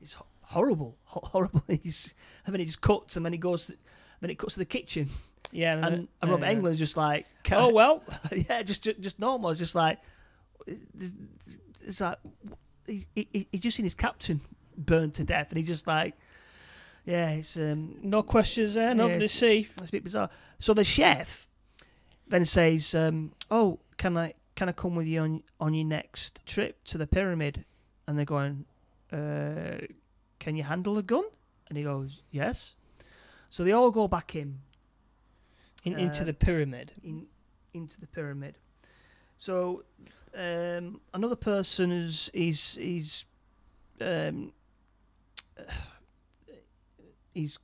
[0.00, 1.62] It's horrible, horrible.
[1.82, 3.66] He's and then he just cuts, and then he goes.
[3.66, 3.76] To,
[4.20, 5.10] then it cuts to the kitchen,
[5.52, 6.54] yeah, and, and uh, Robert yeah.
[6.54, 9.50] Englund's just like, Oh well, yeah, just just, just normal.
[9.50, 9.98] It's just like
[10.66, 12.18] it's like
[12.86, 14.40] he, he, he's just seen his captain
[14.76, 16.14] burned to death, and he's just like,
[17.06, 19.68] yeah, it's um, no questions there, nothing to see.
[19.76, 20.28] That's a bit bizarre.
[20.58, 21.46] So the chef
[22.28, 26.40] then says, um, "Oh, can I can I come with you on on your next
[26.46, 27.64] trip to the pyramid?"
[28.06, 28.64] And they're going,
[29.12, 29.86] uh,
[30.38, 31.24] "Can you handle a gun?"
[31.68, 32.76] And he goes, "Yes."
[33.50, 34.58] So they all go back in
[35.84, 36.92] In, into Uh, the pyramid.
[37.02, 37.26] in
[37.72, 38.54] into the pyramid.
[39.38, 39.84] So
[40.34, 43.24] um, another person is is is
[44.00, 44.52] um,
[47.36, 47.58] he's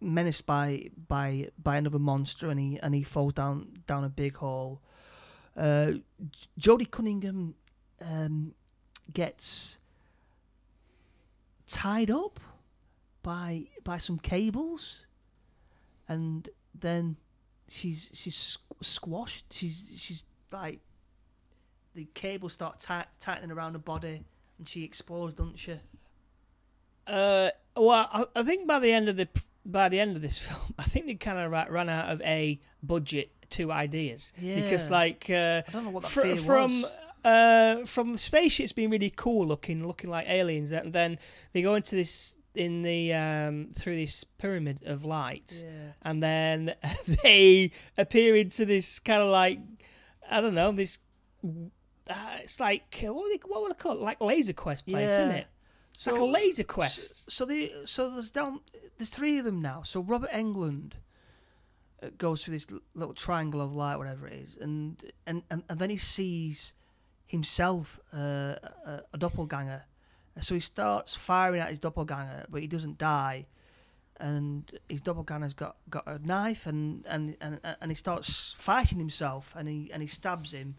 [0.00, 4.36] menaced by by by another monster, and he and he falls down down a big
[4.36, 4.80] hole.
[5.56, 5.92] Uh,
[6.58, 7.54] Joanie Cunningham
[8.00, 8.54] um,
[9.12, 9.78] gets
[11.66, 12.40] tied up
[13.22, 15.06] by by some cables,
[16.08, 17.16] and then
[17.68, 19.52] she's she's squashed.
[19.52, 20.80] She's she's like
[21.94, 24.24] the cables start tight, tightening around her body,
[24.58, 25.78] and she explodes, doesn't she?
[27.06, 29.28] Uh, well, I, I think by the end of the
[29.66, 32.20] by the end of this film, I think they kind of ra- ran out of
[32.22, 34.32] a budget, two ideas.
[34.40, 36.90] Because like uh, I don't know what that fr- from was.
[37.24, 41.18] uh from the spaceship's been really cool looking, looking like aliens, and then
[41.52, 45.92] they go into this in the um through this pyramid of light, Yeah.
[46.02, 46.74] and then
[47.22, 49.58] they appear into this kind of like
[50.30, 50.98] I don't know this.
[52.08, 54.00] Uh, it's like uh, what would, they, what would I call it?
[54.00, 55.46] Like laser quest place, isn't it?
[55.94, 57.30] It's like a laser quest.
[57.30, 58.60] So, so the so there's down
[58.98, 59.82] there's three of them now.
[59.82, 60.92] So Robert Englund
[62.02, 65.78] uh, goes through this little triangle of light, whatever it is, and and and, and
[65.78, 66.74] then he sees
[67.26, 69.84] himself uh, a, a doppelganger.
[70.40, 73.46] So he starts firing at his doppelganger, but he doesn't die.
[74.18, 79.52] And his doppelganger's got, got a knife, and, and, and, and he starts fighting himself,
[79.56, 80.76] and he and he stabs him,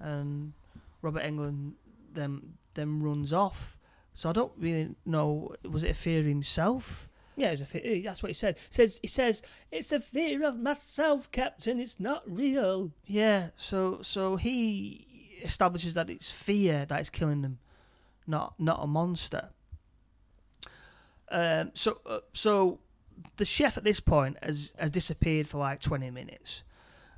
[0.00, 0.52] and
[1.00, 1.74] Robert Englund
[2.12, 3.78] then then runs off.
[4.14, 5.54] So I don't really know.
[5.68, 7.08] Was it a fear of himself?
[7.36, 8.58] Yeah, it's a th- that's what he said.
[8.70, 11.80] says he says it's a fear of myself, Captain.
[11.80, 12.92] It's not real.
[13.06, 13.48] Yeah.
[13.56, 17.58] So so he establishes that it's fear that is killing them,
[18.26, 19.50] not not a monster.
[21.30, 21.70] Um.
[21.74, 22.80] So uh, so
[23.36, 26.64] the chef at this point has has disappeared for like twenty minutes,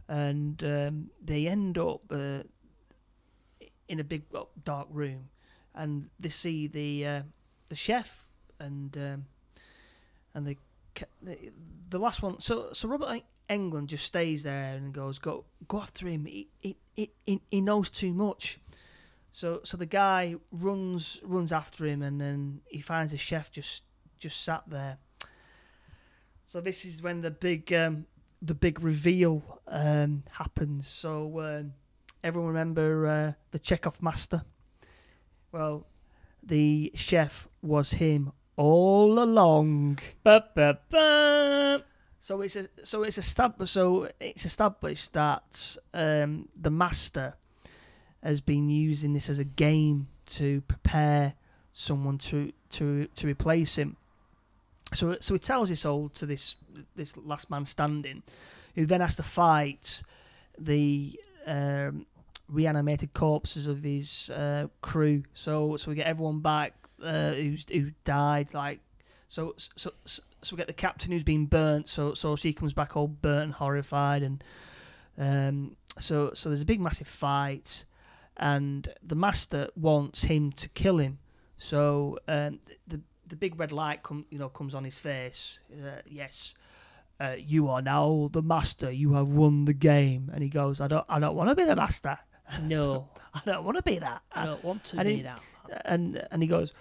[0.09, 2.45] and um, they end up uh,
[3.89, 4.23] in a big
[4.65, 5.29] dark room,
[5.75, 7.23] and they see the uh,
[7.69, 9.27] the chef and um,
[10.35, 10.57] and the,
[11.23, 11.37] the
[11.91, 12.41] the last one.
[12.41, 16.27] So so Robert Englund just stays there and goes, "Go go after him.
[16.27, 18.59] He he, he, he- knows too much."
[19.33, 23.83] So so the guy runs runs after him, and then he finds the chef just
[24.19, 24.99] just sat there.
[26.47, 28.07] So this is when the big um,
[28.41, 30.89] the big reveal um, happens.
[30.89, 31.73] So um,
[32.23, 34.45] everyone remember uh, the Chekhov master?
[35.55, 35.87] Well,
[36.43, 40.01] the chef was him all along.
[40.25, 41.85] Ba, ba, ba.
[42.19, 47.35] So it's a, so it's established so it's established that um, the master
[48.21, 51.35] has been using this as a game to prepare
[51.73, 53.97] someone to to to replace him.
[54.93, 56.57] So so he tells this all to this
[56.97, 58.25] this last man standing,
[58.75, 60.03] who then has to fight
[60.59, 62.07] the um,
[62.55, 65.25] reanimated corpses of his uh, crew.
[65.35, 68.81] So so we get everyone back uh, who's who died like
[69.29, 69.93] so so
[70.45, 71.89] so we get the captain who's been burnt.
[71.89, 74.45] So so she comes back all burnt and horrified, and
[75.19, 77.85] um, so so there's a big massive fight,
[78.37, 81.19] and the master wants him to kill him.
[81.57, 85.61] So um, the the big red light come you know comes on his face.
[85.73, 86.55] Uh, yes.
[87.21, 88.91] Uh, you are now the master.
[88.91, 90.81] You have won the game, and he goes.
[90.81, 91.07] I don't.
[91.09, 92.19] I don't want to be the master.
[92.63, 94.23] No, I don't want to be that.
[94.33, 95.25] I don't want to I be didn't-
[95.69, 95.83] that.
[95.85, 96.73] and and he goes,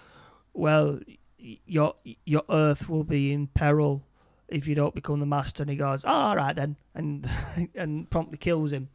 [0.52, 1.00] "Well,
[1.38, 4.02] your your Earth will be in peril
[4.48, 7.28] if you don't become the master." And he goes, oh, "All right then," and
[7.74, 8.88] and promptly kills him.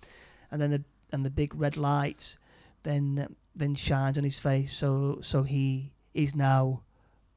[0.52, 2.38] And then the and the big red light
[2.84, 6.84] then then shines on his face, so so he is now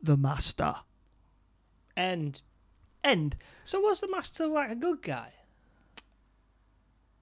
[0.03, 0.77] the master.
[1.97, 2.41] And
[3.05, 3.37] End.
[3.65, 5.33] so was the master like a good guy?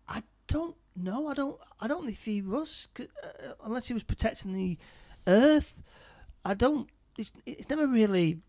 [0.09, 1.29] I don't know.
[1.29, 1.59] I don't.
[1.81, 3.05] I don't know if he was, uh,
[3.65, 4.79] unless he was protecting the
[5.27, 5.83] Earth.
[6.45, 6.89] I don't.
[7.19, 8.41] It's, it's never really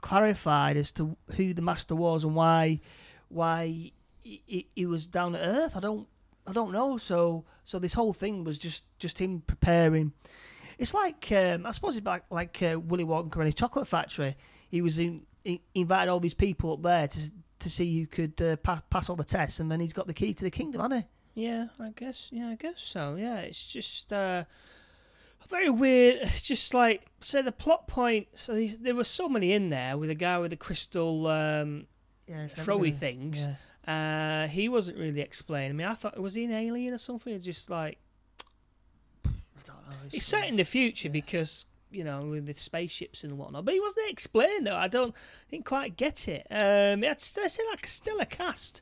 [0.00, 2.80] clarified as to who the Master was and why
[3.28, 5.76] why he, he, was down to Earth.
[5.76, 6.06] I don't.
[6.46, 6.96] I don't know.
[6.98, 10.12] So so this whole thing was just just him preparing.
[10.78, 14.36] It's like um, I suppose it's like like uh, Willy Wonka and his chocolate factory.
[14.68, 18.40] He was in, he invited all these people up there to to see who could
[18.40, 20.80] uh, pa- pass all the tests, and then he's got the key to the kingdom,
[20.80, 21.08] hasn't he?
[21.36, 22.30] Yeah, I guess.
[22.32, 23.16] Yeah, I guess so.
[23.18, 24.44] Yeah, it's just uh,
[25.48, 26.20] very weird.
[26.22, 28.28] It's just like so the plot point.
[28.32, 31.86] So these, there were so many in there with a guy with the crystal um,
[32.26, 33.46] Yeah, it's throwy things.
[33.86, 34.44] Yeah.
[34.44, 35.70] Uh, he wasn't really explained.
[35.70, 37.34] I mean, I thought was he an alien or something?
[37.34, 37.98] Or Just like
[39.26, 39.30] I
[39.66, 39.96] don't know.
[40.10, 43.66] it's set in the future because you know with the spaceships and whatnot.
[43.66, 44.74] But he wasn't explained though.
[44.76, 45.14] I don't
[45.50, 46.46] didn't quite get it.
[46.50, 48.80] Um, it had still like Still a cast.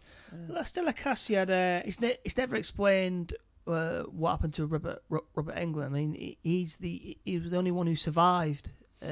[1.31, 3.35] You had uh, It's ne- it's never explained
[3.67, 5.87] uh, what happened to Robert Ro- Robert Englund.
[5.87, 8.71] I mean, he- he's the he was the only one who survived,
[9.03, 9.07] uh,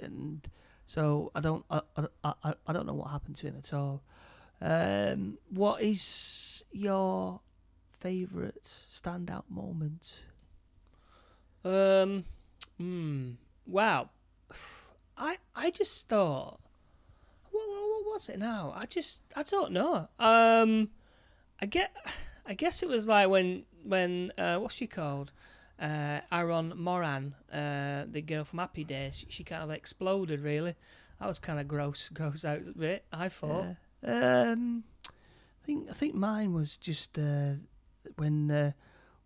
[0.00, 0.48] and
[0.86, 4.02] so I don't I, I, I, I don't know what happened to him at all.
[4.60, 7.40] Um, what is your
[8.00, 10.24] favourite standout moment?
[11.64, 12.24] Um,
[12.78, 13.32] hmm.
[13.66, 14.10] Wow.
[15.16, 16.60] I I just thought,
[17.52, 18.72] what, what, what was it now?
[18.74, 20.08] I just I don't know.
[20.18, 20.90] Um,
[21.60, 21.94] I get.
[22.44, 25.32] I guess it was like when when uh, what's she called?
[25.80, 29.16] Uh, Erin Moran, uh, the girl from Happy Days.
[29.16, 30.40] She, she kind of exploded.
[30.40, 30.74] Really,
[31.20, 32.08] that was kind of gross.
[32.12, 33.04] Gross out a bit.
[33.12, 33.76] I thought.
[34.02, 34.50] Yeah.
[34.50, 37.52] Um, I think I think mine was just uh,
[38.16, 38.72] when uh,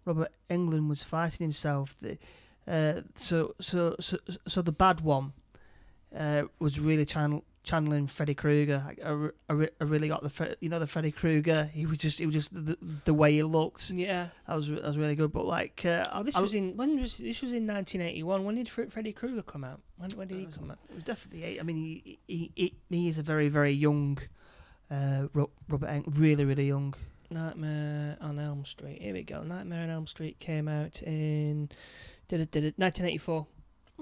[0.05, 1.97] Robert Englund was fighting himself.
[2.03, 2.19] The,
[2.69, 5.33] uh, so so so so the bad one
[6.17, 8.83] uh, was really channel, channeling Freddy Krueger.
[9.05, 9.11] I,
[9.53, 11.69] I, I, really got the you know the Freddy Krueger.
[11.75, 13.91] He was just he was just the, the way he looked.
[13.91, 14.29] Yeah.
[14.47, 15.33] That was that was really good.
[15.33, 18.45] But like uh, Oh, this I- was in when was this was in 1981.
[18.45, 19.81] When did Freddy Krueger come out?
[19.99, 20.79] When when did he was- come out?
[20.89, 21.45] It was definitely.
[21.45, 21.61] eight.
[21.61, 24.19] I mean, he he he, he is a very very young
[24.91, 26.95] uh, Robert Eng- really really young.
[27.29, 29.03] Nightmare on Elm Street.
[29.03, 29.43] Here we go.
[29.43, 31.69] Nightmare on Elm Street came out in
[32.29, 33.47] did it did it 1984.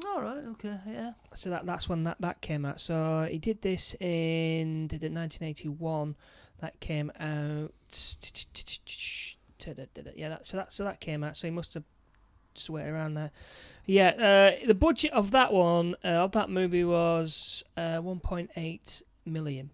[0.07, 0.43] All right.
[0.53, 0.79] Okay.
[0.89, 1.13] Yeah.
[1.35, 2.81] So that that's when that, that came out.
[2.81, 6.17] So he did this in did it 1981.
[6.61, 7.73] That came out.
[10.17, 11.37] Yeah, that, so that so that came out.
[11.37, 11.85] So he must have
[12.55, 13.31] just wait around there.
[13.87, 14.09] Yeah,
[14.63, 19.71] uh, the budget of that one uh, of that movie was uh, 1.8 million,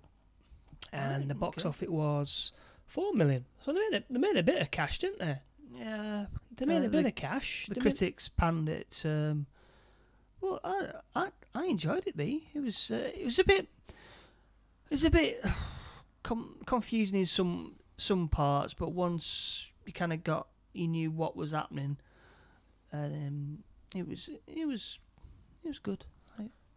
[0.93, 1.69] and Right, the box okay.
[1.71, 2.53] office was
[2.87, 3.47] four million.
[3.65, 5.39] So they made a, they made a bit of cash, didn't they?
[5.77, 6.27] Yeah.
[6.57, 7.67] They made Uh, a bit the- of cash.
[7.69, 9.03] The They made- critics panned it.
[9.05, 9.47] Um,
[10.41, 12.17] well, I, I I enjoyed it.
[12.17, 13.95] Me, it was uh, it was a bit it
[14.91, 15.45] was a bit
[16.23, 21.37] com- confusing in some some parts, but once you kind of got you knew what
[21.37, 21.97] was happening,
[22.93, 23.59] um,
[23.95, 24.99] it was it was
[25.65, 26.05] it was good.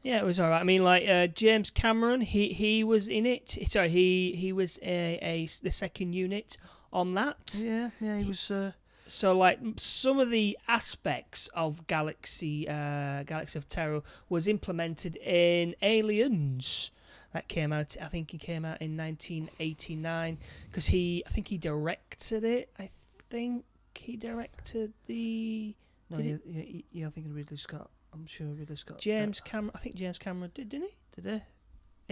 [0.04, 0.60] Yeah, it was all right.
[0.60, 3.58] I mean, like uh, James Cameron, he he was in it.
[3.70, 6.58] Sorry, he he was a, a the second unit
[6.92, 7.56] on that.
[7.58, 8.52] Yeah, yeah, he was.
[8.52, 8.74] Uh,
[9.06, 15.76] So like some of the aspects of Galaxy uh, Galaxy of Terror was implemented in
[15.82, 16.92] Aliens.
[17.34, 17.98] That came out.
[18.02, 20.38] I think it came out in 1989
[20.70, 21.24] because he.
[21.26, 22.70] I think he directed it.
[22.80, 22.92] I
[23.30, 25.76] think he directed the
[26.10, 27.90] no, Did you, you, you're thinking Ridley Scott.
[28.14, 29.00] I'm sure Ridley Scott.
[29.00, 29.72] James Cameron.
[29.74, 30.96] I think James Cameron did, didn't he?
[31.16, 31.44] did they?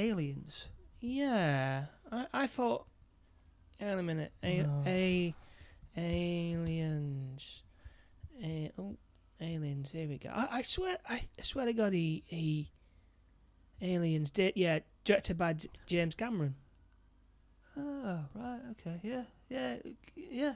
[0.04, 0.68] Aliens.
[1.00, 2.86] Yeah, I, I thought.
[3.80, 4.32] Hang on a minute.
[4.44, 4.84] A, No.
[4.86, 5.34] a
[5.98, 7.64] aliens.
[8.44, 8.98] A, oh,
[9.40, 9.92] aliens.
[9.92, 10.30] Here we go.
[10.30, 10.98] I, I swear.
[11.08, 12.72] I, I swear to God, he he.
[13.84, 14.54] Aliens did.
[14.56, 16.56] Yeah, directed by J- James Cameron.
[17.78, 18.60] Oh, right.
[18.72, 19.00] Okay.
[19.02, 19.24] Yeah.
[19.50, 19.76] Yeah.
[20.16, 20.54] Yeah.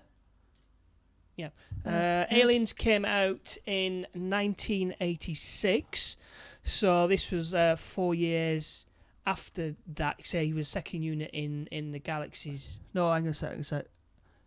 [1.36, 1.50] Yeah.
[1.86, 2.26] Uh, Uh, yeah.
[2.32, 6.18] Aliens came out in 1986,
[6.64, 8.86] so this was uh, four years
[9.26, 10.26] after that.
[10.26, 12.80] Say he was second unit in in the galaxies.
[12.94, 13.48] No, I'm gonna say.
[13.48, 13.84] I'm gonna say.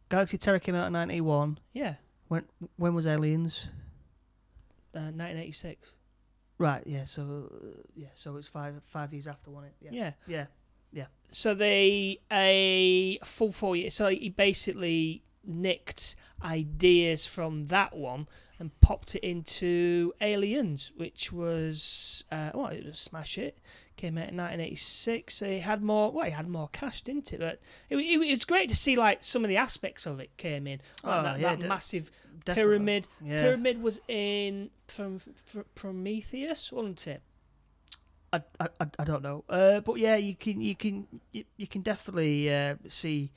[0.08, 1.58] Galaxy Terror came out in '91.
[1.72, 1.94] Yeah,
[2.28, 2.44] When
[2.76, 3.66] when was Aliens?
[4.94, 5.94] uh, 1986.
[6.58, 6.82] Right.
[6.86, 7.04] Yeah.
[7.04, 8.08] So uh, yeah.
[8.14, 9.92] So it's five five years after, wasn't it?
[9.92, 10.12] yeah.
[10.26, 10.46] Yeah.
[10.92, 11.06] Yeah.
[11.30, 13.94] So they a full four years.
[13.94, 18.26] So he basically nicked ideas from that one
[18.58, 23.58] and popped it into Aliens, which was uh, well, it was smash it.
[23.98, 25.42] Came out in 1986.
[25.42, 26.10] It had more.
[26.12, 27.40] Well, it had more cash, didn't it?
[27.40, 30.34] But it, it, it was great to see like some of the aspects of it
[30.38, 30.80] came in.
[31.02, 32.10] Like Oh, that, yeah, that de- massive
[32.44, 32.54] Definitely.
[32.62, 33.08] pyramid.
[33.22, 33.42] Yeah.
[33.42, 37.22] Pyramid was in from, from Prometheus, wasn't it?
[38.32, 39.44] I, I, I- I don't know.
[39.48, 43.32] Uh, but yeah, you can you can you, you can definitely uh, see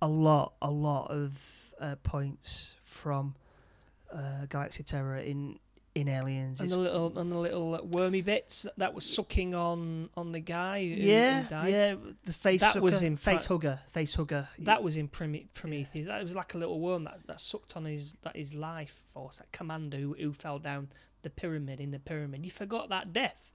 [0.00, 3.34] a lot, a lot of uh, points from
[4.12, 5.58] uh, Galaxy Terror in
[5.96, 6.60] in Aliens.
[6.60, 10.32] And the little and the little uh, wormy bits that, that was sucking on on
[10.32, 11.72] the guy who, who yeah, died.
[11.72, 11.94] yeah,
[12.24, 14.48] the face That sucker, was in face hugger, face hugger.
[14.58, 16.06] That was in Prome- Prometheus.
[16.06, 19.38] That was like a little worm that, that sucked on his that his life force.
[19.38, 20.88] That commander who, who fell down
[21.22, 22.44] the pyramid in the pyramid.
[22.44, 23.50] You forgot that death.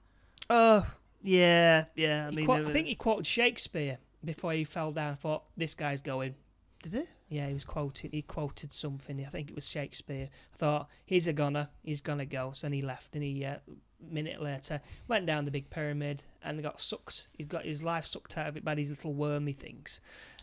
[0.50, 0.84] Oh,
[1.22, 2.26] yeah, yeah.
[2.26, 5.12] I He mean, quote- I think he quoted Shakespeare before he fell down.
[5.12, 6.34] I thought this guy's going.
[6.82, 7.08] Did it?
[7.28, 8.10] Yeah, he was quoting.
[8.12, 9.18] He quoted something.
[9.24, 10.28] I think it was Shakespeare.
[10.54, 11.68] I thought he's a goner.
[11.82, 12.52] He's gonna go.
[12.54, 13.14] So then he left.
[13.14, 13.56] And he, uh,
[14.00, 17.28] minute later, went down the big pyramid and got sucked.
[17.36, 20.00] He's got his life sucked out of it by these little wormy things.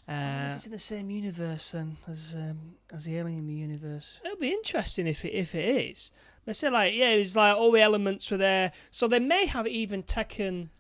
[0.08, 3.40] I wonder if Uh, it's in the same universe then as um, as the Alien
[3.40, 4.20] in the universe.
[4.26, 6.12] it'll be interesting if it if it is.
[6.46, 8.72] They say like yeah, it's like all the elements were there.
[8.90, 10.72] So they may have even taken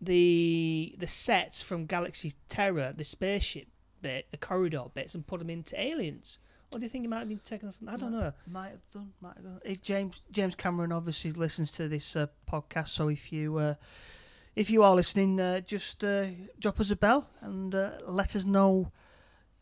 [0.00, 3.68] the the sets from Galaxy Terror, the spaceship
[4.02, 6.38] bit, the corridor bits, and put them into Aliens.
[6.72, 7.88] Or do you think it might have been taken from?
[7.88, 8.32] I don't know.
[8.50, 9.12] Might have done.
[9.20, 9.60] Might have done.
[9.64, 13.74] If James James Cameron obviously listens to this uh, podcast, so if you uh,
[14.56, 16.26] if you are listening, uh, just uh,
[16.58, 18.90] drop us a bell and uh, let us know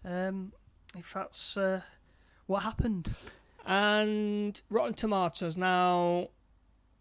[0.04, 0.52] um,
[0.96, 1.80] if that's uh,
[2.46, 3.12] what happened.
[3.66, 6.28] And Rotten Tomatoes now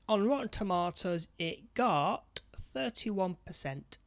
[0.07, 2.41] on Rotten Tomatoes it got
[2.73, 3.99] thirty one percent.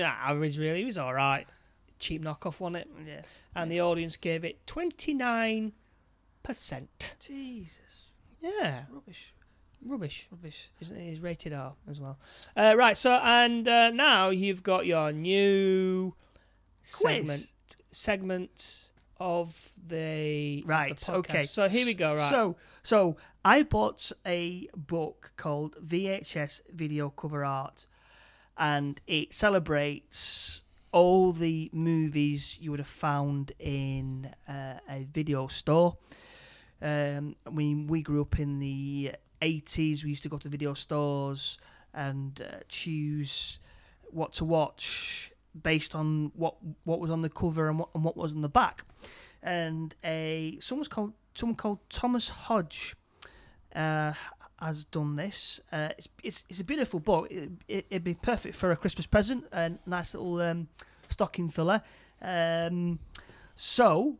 [0.00, 1.46] Average really, it was all right.
[1.98, 2.88] Cheap knockoff, wasn't it?
[3.06, 3.22] Yeah.
[3.54, 5.72] And the audience gave it twenty nine
[6.42, 7.16] percent.
[7.20, 7.78] Jesus.
[8.40, 9.32] Yeah, Rubbish.
[9.84, 10.26] rubbish.
[10.30, 10.70] Rubbish.
[10.80, 11.02] Isn't it?
[11.12, 12.18] It's rated R as well.
[12.56, 12.96] Uh, right.
[12.96, 16.14] So and uh, now you've got your new
[16.82, 17.16] Quiz.
[17.16, 17.52] segment
[17.92, 18.90] segment
[19.20, 20.96] of the Right.
[20.96, 21.44] the okay.
[21.44, 22.14] So here we go.
[22.16, 22.30] Right.
[22.30, 27.86] So so I bought a book called VHS Video Cover Art,
[28.56, 35.96] and it celebrates all the movies you would have found in uh, a video store.
[36.80, 40.04] Um, I mean, we grew up in the 80s.
[40.04, 41.58] We used to go to video stores
[41.94, 43.58] and uh, choose
[44.10, 48.16] what to watch based on what what was on the cover and what, and what
[48.16, 48.84] was on the back.
[49.42, 52.96] And a someone's called someone called Thomas Hodge
[53.74, 54.12] uh,
[54.62, 55.60] has done this.
[55.72, 57.28] Uh, it's, it's it's a beautiful book.
[57.30, 59.44] It, it, it'd be perfect for a Christmas present.
[59.52, 60.68] A nice little um,
[61.08, 61.82] stocking filler.
[62.20, 62.98] Um,
[63.56, 64.18] so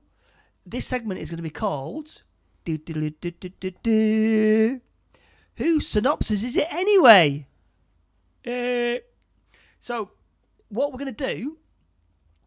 [0.67, 2.23] this segment is going to be called.
[2.65, 3.11] Do, do,
[3.83, 4.81] do.
[5.57, 7.47] Whose synopsis is it anyway?
[8.47, 9.01] Uh,
[9.81, 10.11] So,
[10.69, 11.59] what we're going to do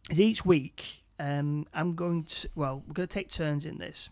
[0.10, 4.10] is each week, um, I'm going to, well, we're going to take turns in this.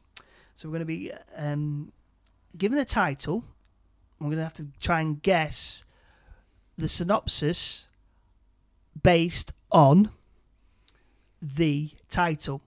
[0.55, 1.93] So, we're going to be um,
[2.57, 3.45] given the title.
[4.23, 5.83] We're going to have to try and guess
[6.77, 7.87] the synopsis
[9.01, 10.09] based on
[11.41, 12.61] the title.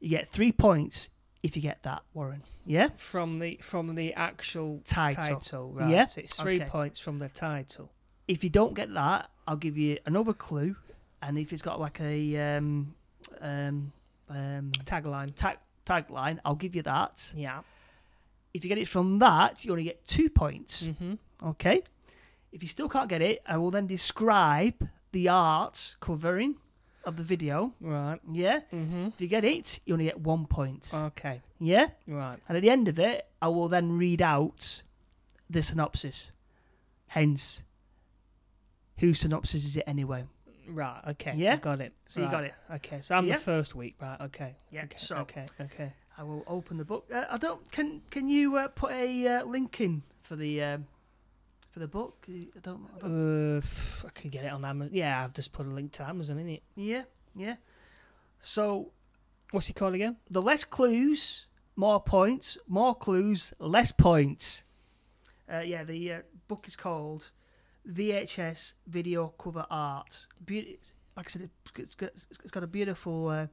[0.00, 1.10] You get three points
[1.42, 2.42] if you get that, Warren.
[2.64, 2.88] Yeah?
[2.96, 5.36] from the from the actual Title.
[5.36, 5.90] title, right?
[5.90, 6.06] Yeah?
[6.06, 6.68] So it's three Okay.
[6.68, 7.90] points from the title.
[8.26, 10.74] if you don't get that, I'll give you another clue,
[11.22, 12.94] and if it's got like a um,
[13.40, 13.92] um,
[14.28, 15.32] um, Tagline.
[15.36, 17.30] tag tagline, I'll give you that.
[17.36, 17.60] Yeah.
[18.56, 20.82] If you get it from that, you only get two points.
[20.82, 21.14] Mm-hmm.
[21.50, 21.82] Okay.
[22.52, 26.56] If you still can't get it, I will then describe the art covering
[27.04, 27.74] of the video.
[27.82, 28.18] Right.
[28.32, 28.60] Yeah.
[28.72, 29.08] Mm-hmm.
[29.08, 30.90] If you get it, you only get one point.
[30.92, 31.42] Okay.
[31.60, 31.88] Yeah.
[32.06, 32.38] Right.
[32.48, 34.82] And at the end of it, I will then read out
[35.50, 36.32] the synopsis.
[37.08, 37.62] Hence,
[38.98, 40.24] whose synopsis is it anyway?
[40.66, 41.00] Right.
[41.08, 41.34] Okay.
[41.36, 41.56] Yeah?
[41.56, 41.92] Got it.
[42.08, 42.54] So you got it.
[42.76, 43.00] Okay.
[43.02, 43.34] So I'm Yeah?
[43.34, 43.96] the first week.
[44.00, 44.20] Right.
[44.22, 44.56] Okay.
[44.70, 44.96] Yeah, Okay.
[44.98, 45.46] so- Okay.
[45.60, 45.92] Okay.
[46.18, 47.10] I will open the book.
[47.12, 47.70] Uh, I don't.
[47.70, 50.86] Can Can you uh, put a uh, link in for the um,
[51.70, 52.26] for the book?
[52.28, 52.88] I don't.
[52.96, 54.94] I don't Uh, I can get it on Amazon.
[54.94, 56.62] Yeah, I've just put a link to Amazon in it.
[56.74, 57.02] yeah,
[57.34, 57.56] yeah.
[58.40, 58.92] So
[59.50, 60.16] What's it called again?
[60.30, 61.46] the less clues,
[61.76, 62.58] more points.
[62.66, 64.64] More clues, less points.
[65.52, 67.30] Uh, yeah, the uh, book is called
[67.88, 70.26] VHS Video Cover Art.
[70.44, 70.78] Be-
[71.16, 72.10] like I said, it's got,
[72.42, 73.46] it's got a beautiful uh,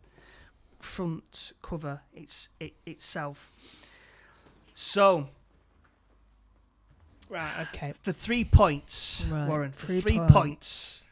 [0.84, 2.02] front cover.
[2.14, 3.52] It's it itself.
[4.74, 5.30] So
[7.30, 7.68] Right.
[7.74, 7.94] Okay.
[8.02, 9.72] for three points, Right, Warren.
[9.72, 10.34] For three three, points.
[10.34, 11.04] points.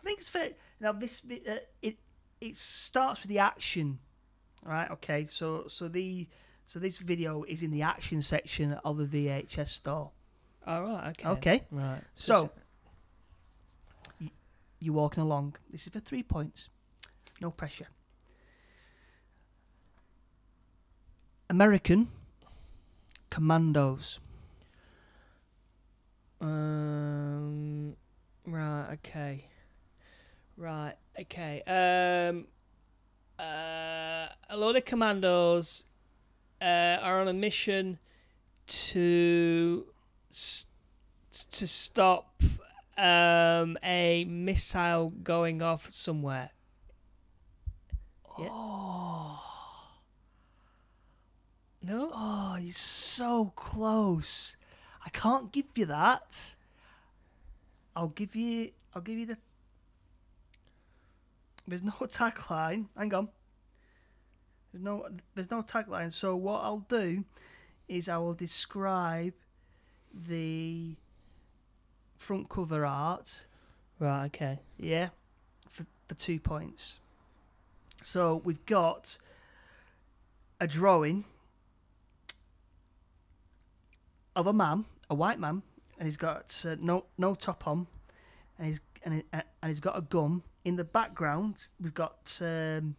[0.00, 0.50] I think it's fair.
[0.80, 1.98] Now this uh, it
[2.40, 3.98] it starts with the action,
[4.64, 4.90] right?
[4.92, 6.26] Okay, so so the
[6.66, 10.10] so this video is in the action section of the VHS store.
[10.66, 11.08] All right.
[11.10, 11.28] Okay.
[11.28, 12.00] Okay, Right.
[12.14, 12.50] so
[14.80, 15.56] you're walking along.
[15.70, 16.68] This is for three points.
[17.40, 17.88] No pressure.
[21.50, 22.08] American
[23.30, 24.18] Commandos.
[26.40, 27.96] Um.
[28.46, 28.92] Right.
[28.94, 29.44] Okay.
[30.56, 30.94] Right.
[31.20, 31.62] Okay.
[31.66, 32.46] Um,
[33.38, 35.84] uh, a lot of commandos
[36.60, 37.98] uh, are on a mission
[38.66, 39.86] to
[40.30, 40.66] s-
[41.30, 42.42] to stop
[42.96, 46.50] um, a missile going off somewhere.
[48.38, 48.48] Yeah.
[48.50, 48.97] Oh,
[51.82, 52.10] No.
[52.12, 54.56] oh, you're so close.
[55.04, 56.56] I can't give you that.
[57.94, 58.70] I'll give you.
[58.94, 59.36] I'll give you the.
[61.66, 62.86] There's no tagline.
[62.96, 63.28] Hang on.
[64.72, 65.08] There's no.
[65.34, 66.12] There's no tagline.
[66.12, 67.24] So what I'll do
[67.88, 69.34] is I will describe
[70.12, 70.96] the
[72.18, 73.46] front cover art.
[73.98, 74.26] Right.
[74.26, 74.58] Okay.
[74.78, 75.10] Yeah,
[75.68, 76.98] for for two points.
[78.02, 79.18] So we've got
[80.60, 81.24] a drawing
[84.38, 85.62] of a man, a white man,
[85.98, 87.88] and he's got uh, no no top on,
[88.56, 90.42] and he's and, he, and he's got a gun.
[90.64, 92.94] In the background, we've got um,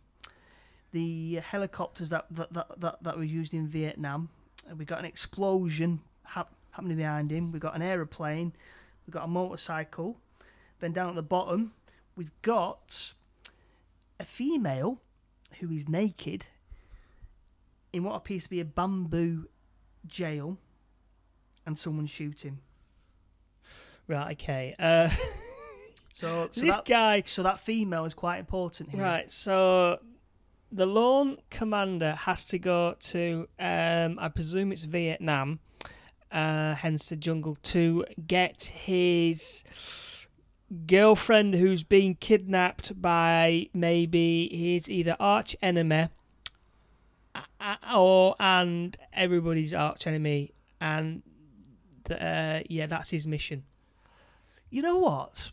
[0.91, 4.29] the helicopters that that, that, that that were used in Vietnam.
[4.67, 7.51] And we've got an explosion hap- happening behind him.
[7.53, 8.51] We've got an aeroplane.
[9.07, 10.17] We've got a motorcycle.
[10.81, 11.71] Then down at the bottom,
[12.17, 13.13] we've got
[14.19, 14.99] a female
[15.59, 16.47] who is naked
[17.93, 19.47] in what appears to be a bamboo
[20.05, 20.57] jail,
[21.69, 22.61] and someone shoot him.
[24.07, 24.31] Right.
[24.31, 24.73] Okay.
[24.79, 25.09] Uh,
[26.15, 27.23] So, so this that, guy.
[27.25, 29.01] so that female is quite important here.
[29.01, 29.31] Right.
[29.31, 29.99] So
[30.69, 35.59] the lone commander has to go to, um, I presume it's Vietnam,
[36.29, 39.63] uh, hence the jungle, to get his
[40.87, 46.09] girlfriend who's been kidnapped by maybe his either arch enemy
[47.95, 50.51] or and everybody's arch enemy,
[50.81, 51.23] and
[52.09, 53.63] the, uh, yeah, that's his mission.
[54.69, 55.51] You know what?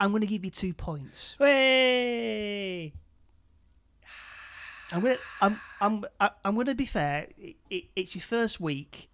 [0.00, 1.36] I'm going to give you two points.
[1.38, 2.92] Hey!
[4.90, 6.04] I'm going to, I'm, I'm,
[6.44, 7.28] I'm going to be fair.
[7.38, 9.08] It, it, it's your first week.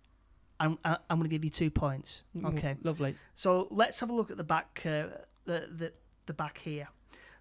[0.58, 2.22] I'm, I'm going to give you two points.
[2.44, 2.76] Okay.
[2.82, 3.16] lovely.
[3.34, 5.04] So let's have a look at the back, uh,
[5.46, 5.92] the, the
[6.30, 6.88] the back here.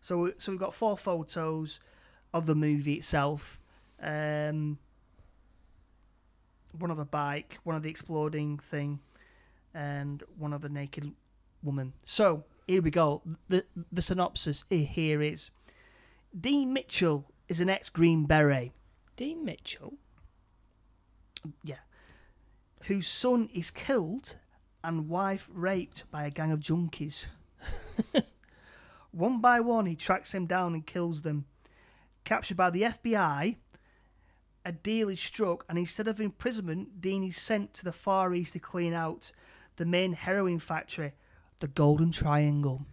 [0.02, 1.80] So so we've got four photos
[2.34, 3.62] of the movie itself.
[4.02, 4.80] Um,
[6.78, 9.00] one of a bike, one of the exploding thing,
[9.74, 11.12] and one of a naked
[11.64, 11.94] woman.
[12.04, 13.22] So here we go.
[13.48, 15.50] The the synopsis here is:
[16.40, 18.72] Dean Mitchell is an ex Green Beret
[19.20, 19.96] Dean Mitchell.
[21.64, 21.80] Yeah.
[22.86, 24.38] Whose son is killed
[24.82, 27.28] and wife raped by a gang of junkies.
[29.12, 31.46] one by one, he tracks them down and kills them.
[32.24, 33.58] Captured by the FBI,
[34.66, 38.54] a deal is struck, and instead of imprisonment, Dean is sent to the Far East
[38.54, 39.32] to clean out
[39.78, 41.14] the main heroin factory,
[41.60, 42.86] the Golden Triangle.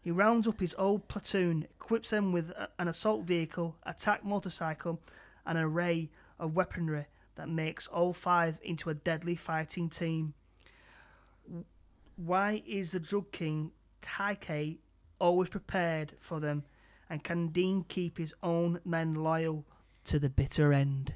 [0.00, 5.00] He rounds up his old platoon, equips them with a- an assault vehicle, attack motorcycle,
[5.46, 10.34] and an array of weaponry that makes all five into a deadly fighting team.
[12.16, 14.78] Why is the drug king Taike
[15.18, 16.64] always prepared for them,
[17.08, 19.64] and can Dean keep his own men loyal
[20.04, 21.14] to the bitter end?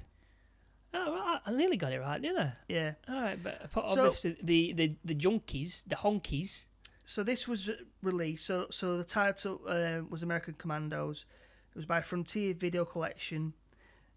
[0.94, 2.52] Oh, right, I nearly got it right, didn't I?
[2.68, 2.92] Yeah.
[3.08, 6.66] All right, but, So- obviously the, the the junkies, the honkies.
[7.04, 7.70] So this was
[8.02, 8.46] released.
[8.46, 11.24] So so the title uh, was American Commandos.
[11.70, 13.52] It was by Frontier Video Collection,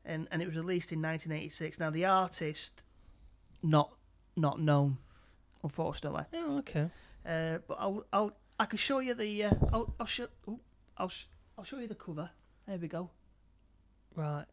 [0.05, 1.79] and and it was released in 1986.
[1.79, 2.81] Now the artist,
[3.61, 3.91] not
[4.35, 4.97] not known,
[5.63, 6.23] unfortunately.
[6.33, 6.89] Oh, okay.
[7.25, 10.27] Uh, but I'll I'll I can show you the uh, I'll I'll show
[10.97, 11.25] I'll sh-
[11.57, 12.29] I'll show you the cover.
[12.67, 13.09] There we go.
[14.15, 14.45] Right.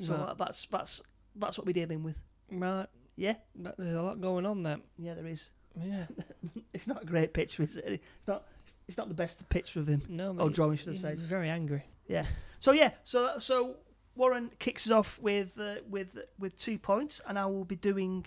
[0.00, 0.36] So right.
[0.36, 1.02] that's that's
[1.36, 2.18] that's what we're dealing with.
[2.50, 2.86] right.
[3.16, 4.78] Yeah, But There's a lot going on there.
[4.98, 5.50] yeah, there is.
[5.78, 6.06] Yeah.
[6.72, 7.84] It's not a great picture, is it?
[7.86, 8.46] It's not.
[8.88, 10.02] It's not the best picture of him.
[10.08, 10.30] No.
[10.30, 11.14] Oh, but drawing, should I he's say.
[11.16, 11.82] Very angry.
[12.08, 12.24] Yeah.
[12.60, 13.76] So yeah, so so
[14.16, 18.24] Warren kicks us off with uh, with with two points, and I will be doing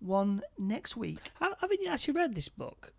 [0.00, 1.20] one next week.
[1.40, 2.92] Ha- Haven't you actually read this book?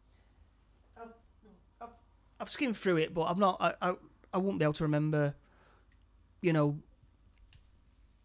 [2.39, 3.57] I've skimmed through it, but I'm not.
[3.59, 3.93] I I,
[4.33, 5.35] I won't be able to remember.
[6.41, 6.79] You know,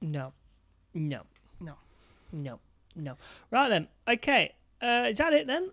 [0.03, 0.32] No.
[0.92, 1.22] No.
[1.61, 1.74] No.
[2.32, 2.59] No.
[2.94, 3.16] No.
[3.50, 3.88] Right then.
[4.07, 4.53] Okay.
[4.80, 5.70] Uh, is that it then?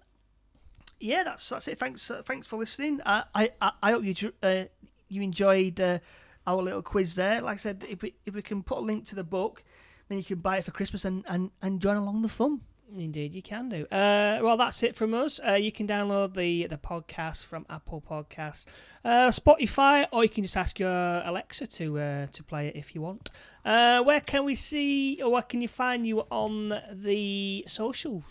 [1.02, 1.80] yeah, that's that's it.
[1.80, 3.02] Thanks uh, thanks for listening.
[3.06, 4.66] I I I- I hope you uh,
[5.08, 6.00] you enjoyed uh,
[6.46, 7.42] our little quiz there.
[7.42, 9.64] Like I said, if we if we can put a link to the book,
[10.08, 12.62] then you can buy it for Christmas and and and join along the fun.
[12.96, 13.86] Indeed, you can do.
[13.92, 15.40] Uh, well, that's it from us.
[15.48, 18.66] Uh, you can download the the podcast from Apple Podcasts,
[19.06, 22.96] uh, Spotify, or you can just ask your Alexa to uh, to play it if
[22.96, 23.30] you want.
[23.64, 28.26] Uh, where can we see, or where can you find you on the socials?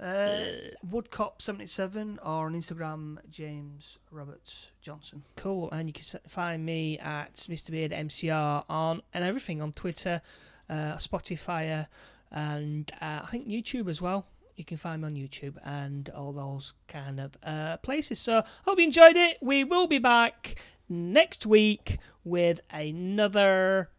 [0.00, 0.50] Uh,
[0.90, 5.22] Woodcop77 or on Instagram, James Roberts Johnson.
[5.36, 5.70] Cool.
[5.70, 7.70] And you can find me at Mr.
[7.70, 10.20] Beard MCR on and everything on Twitter,
[10.68, 11.86] uh, Spotify,
[12.34, 14.26] and uh, I think YouTube as well.
[14.56, 18.20] You can find me on YouTube and all those kind of uh, places.
[18.20, 19.38] So, hope you enjoyed it.
[19.40, 20.56] We will be back
[20.88, 23.90] next week with another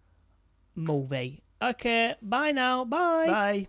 [0.75, 1.43] movie.
[1.61, 2.85] Okay, bye now.
[2.85, 3.25] Bye.
[3.27, 3.67] Bye.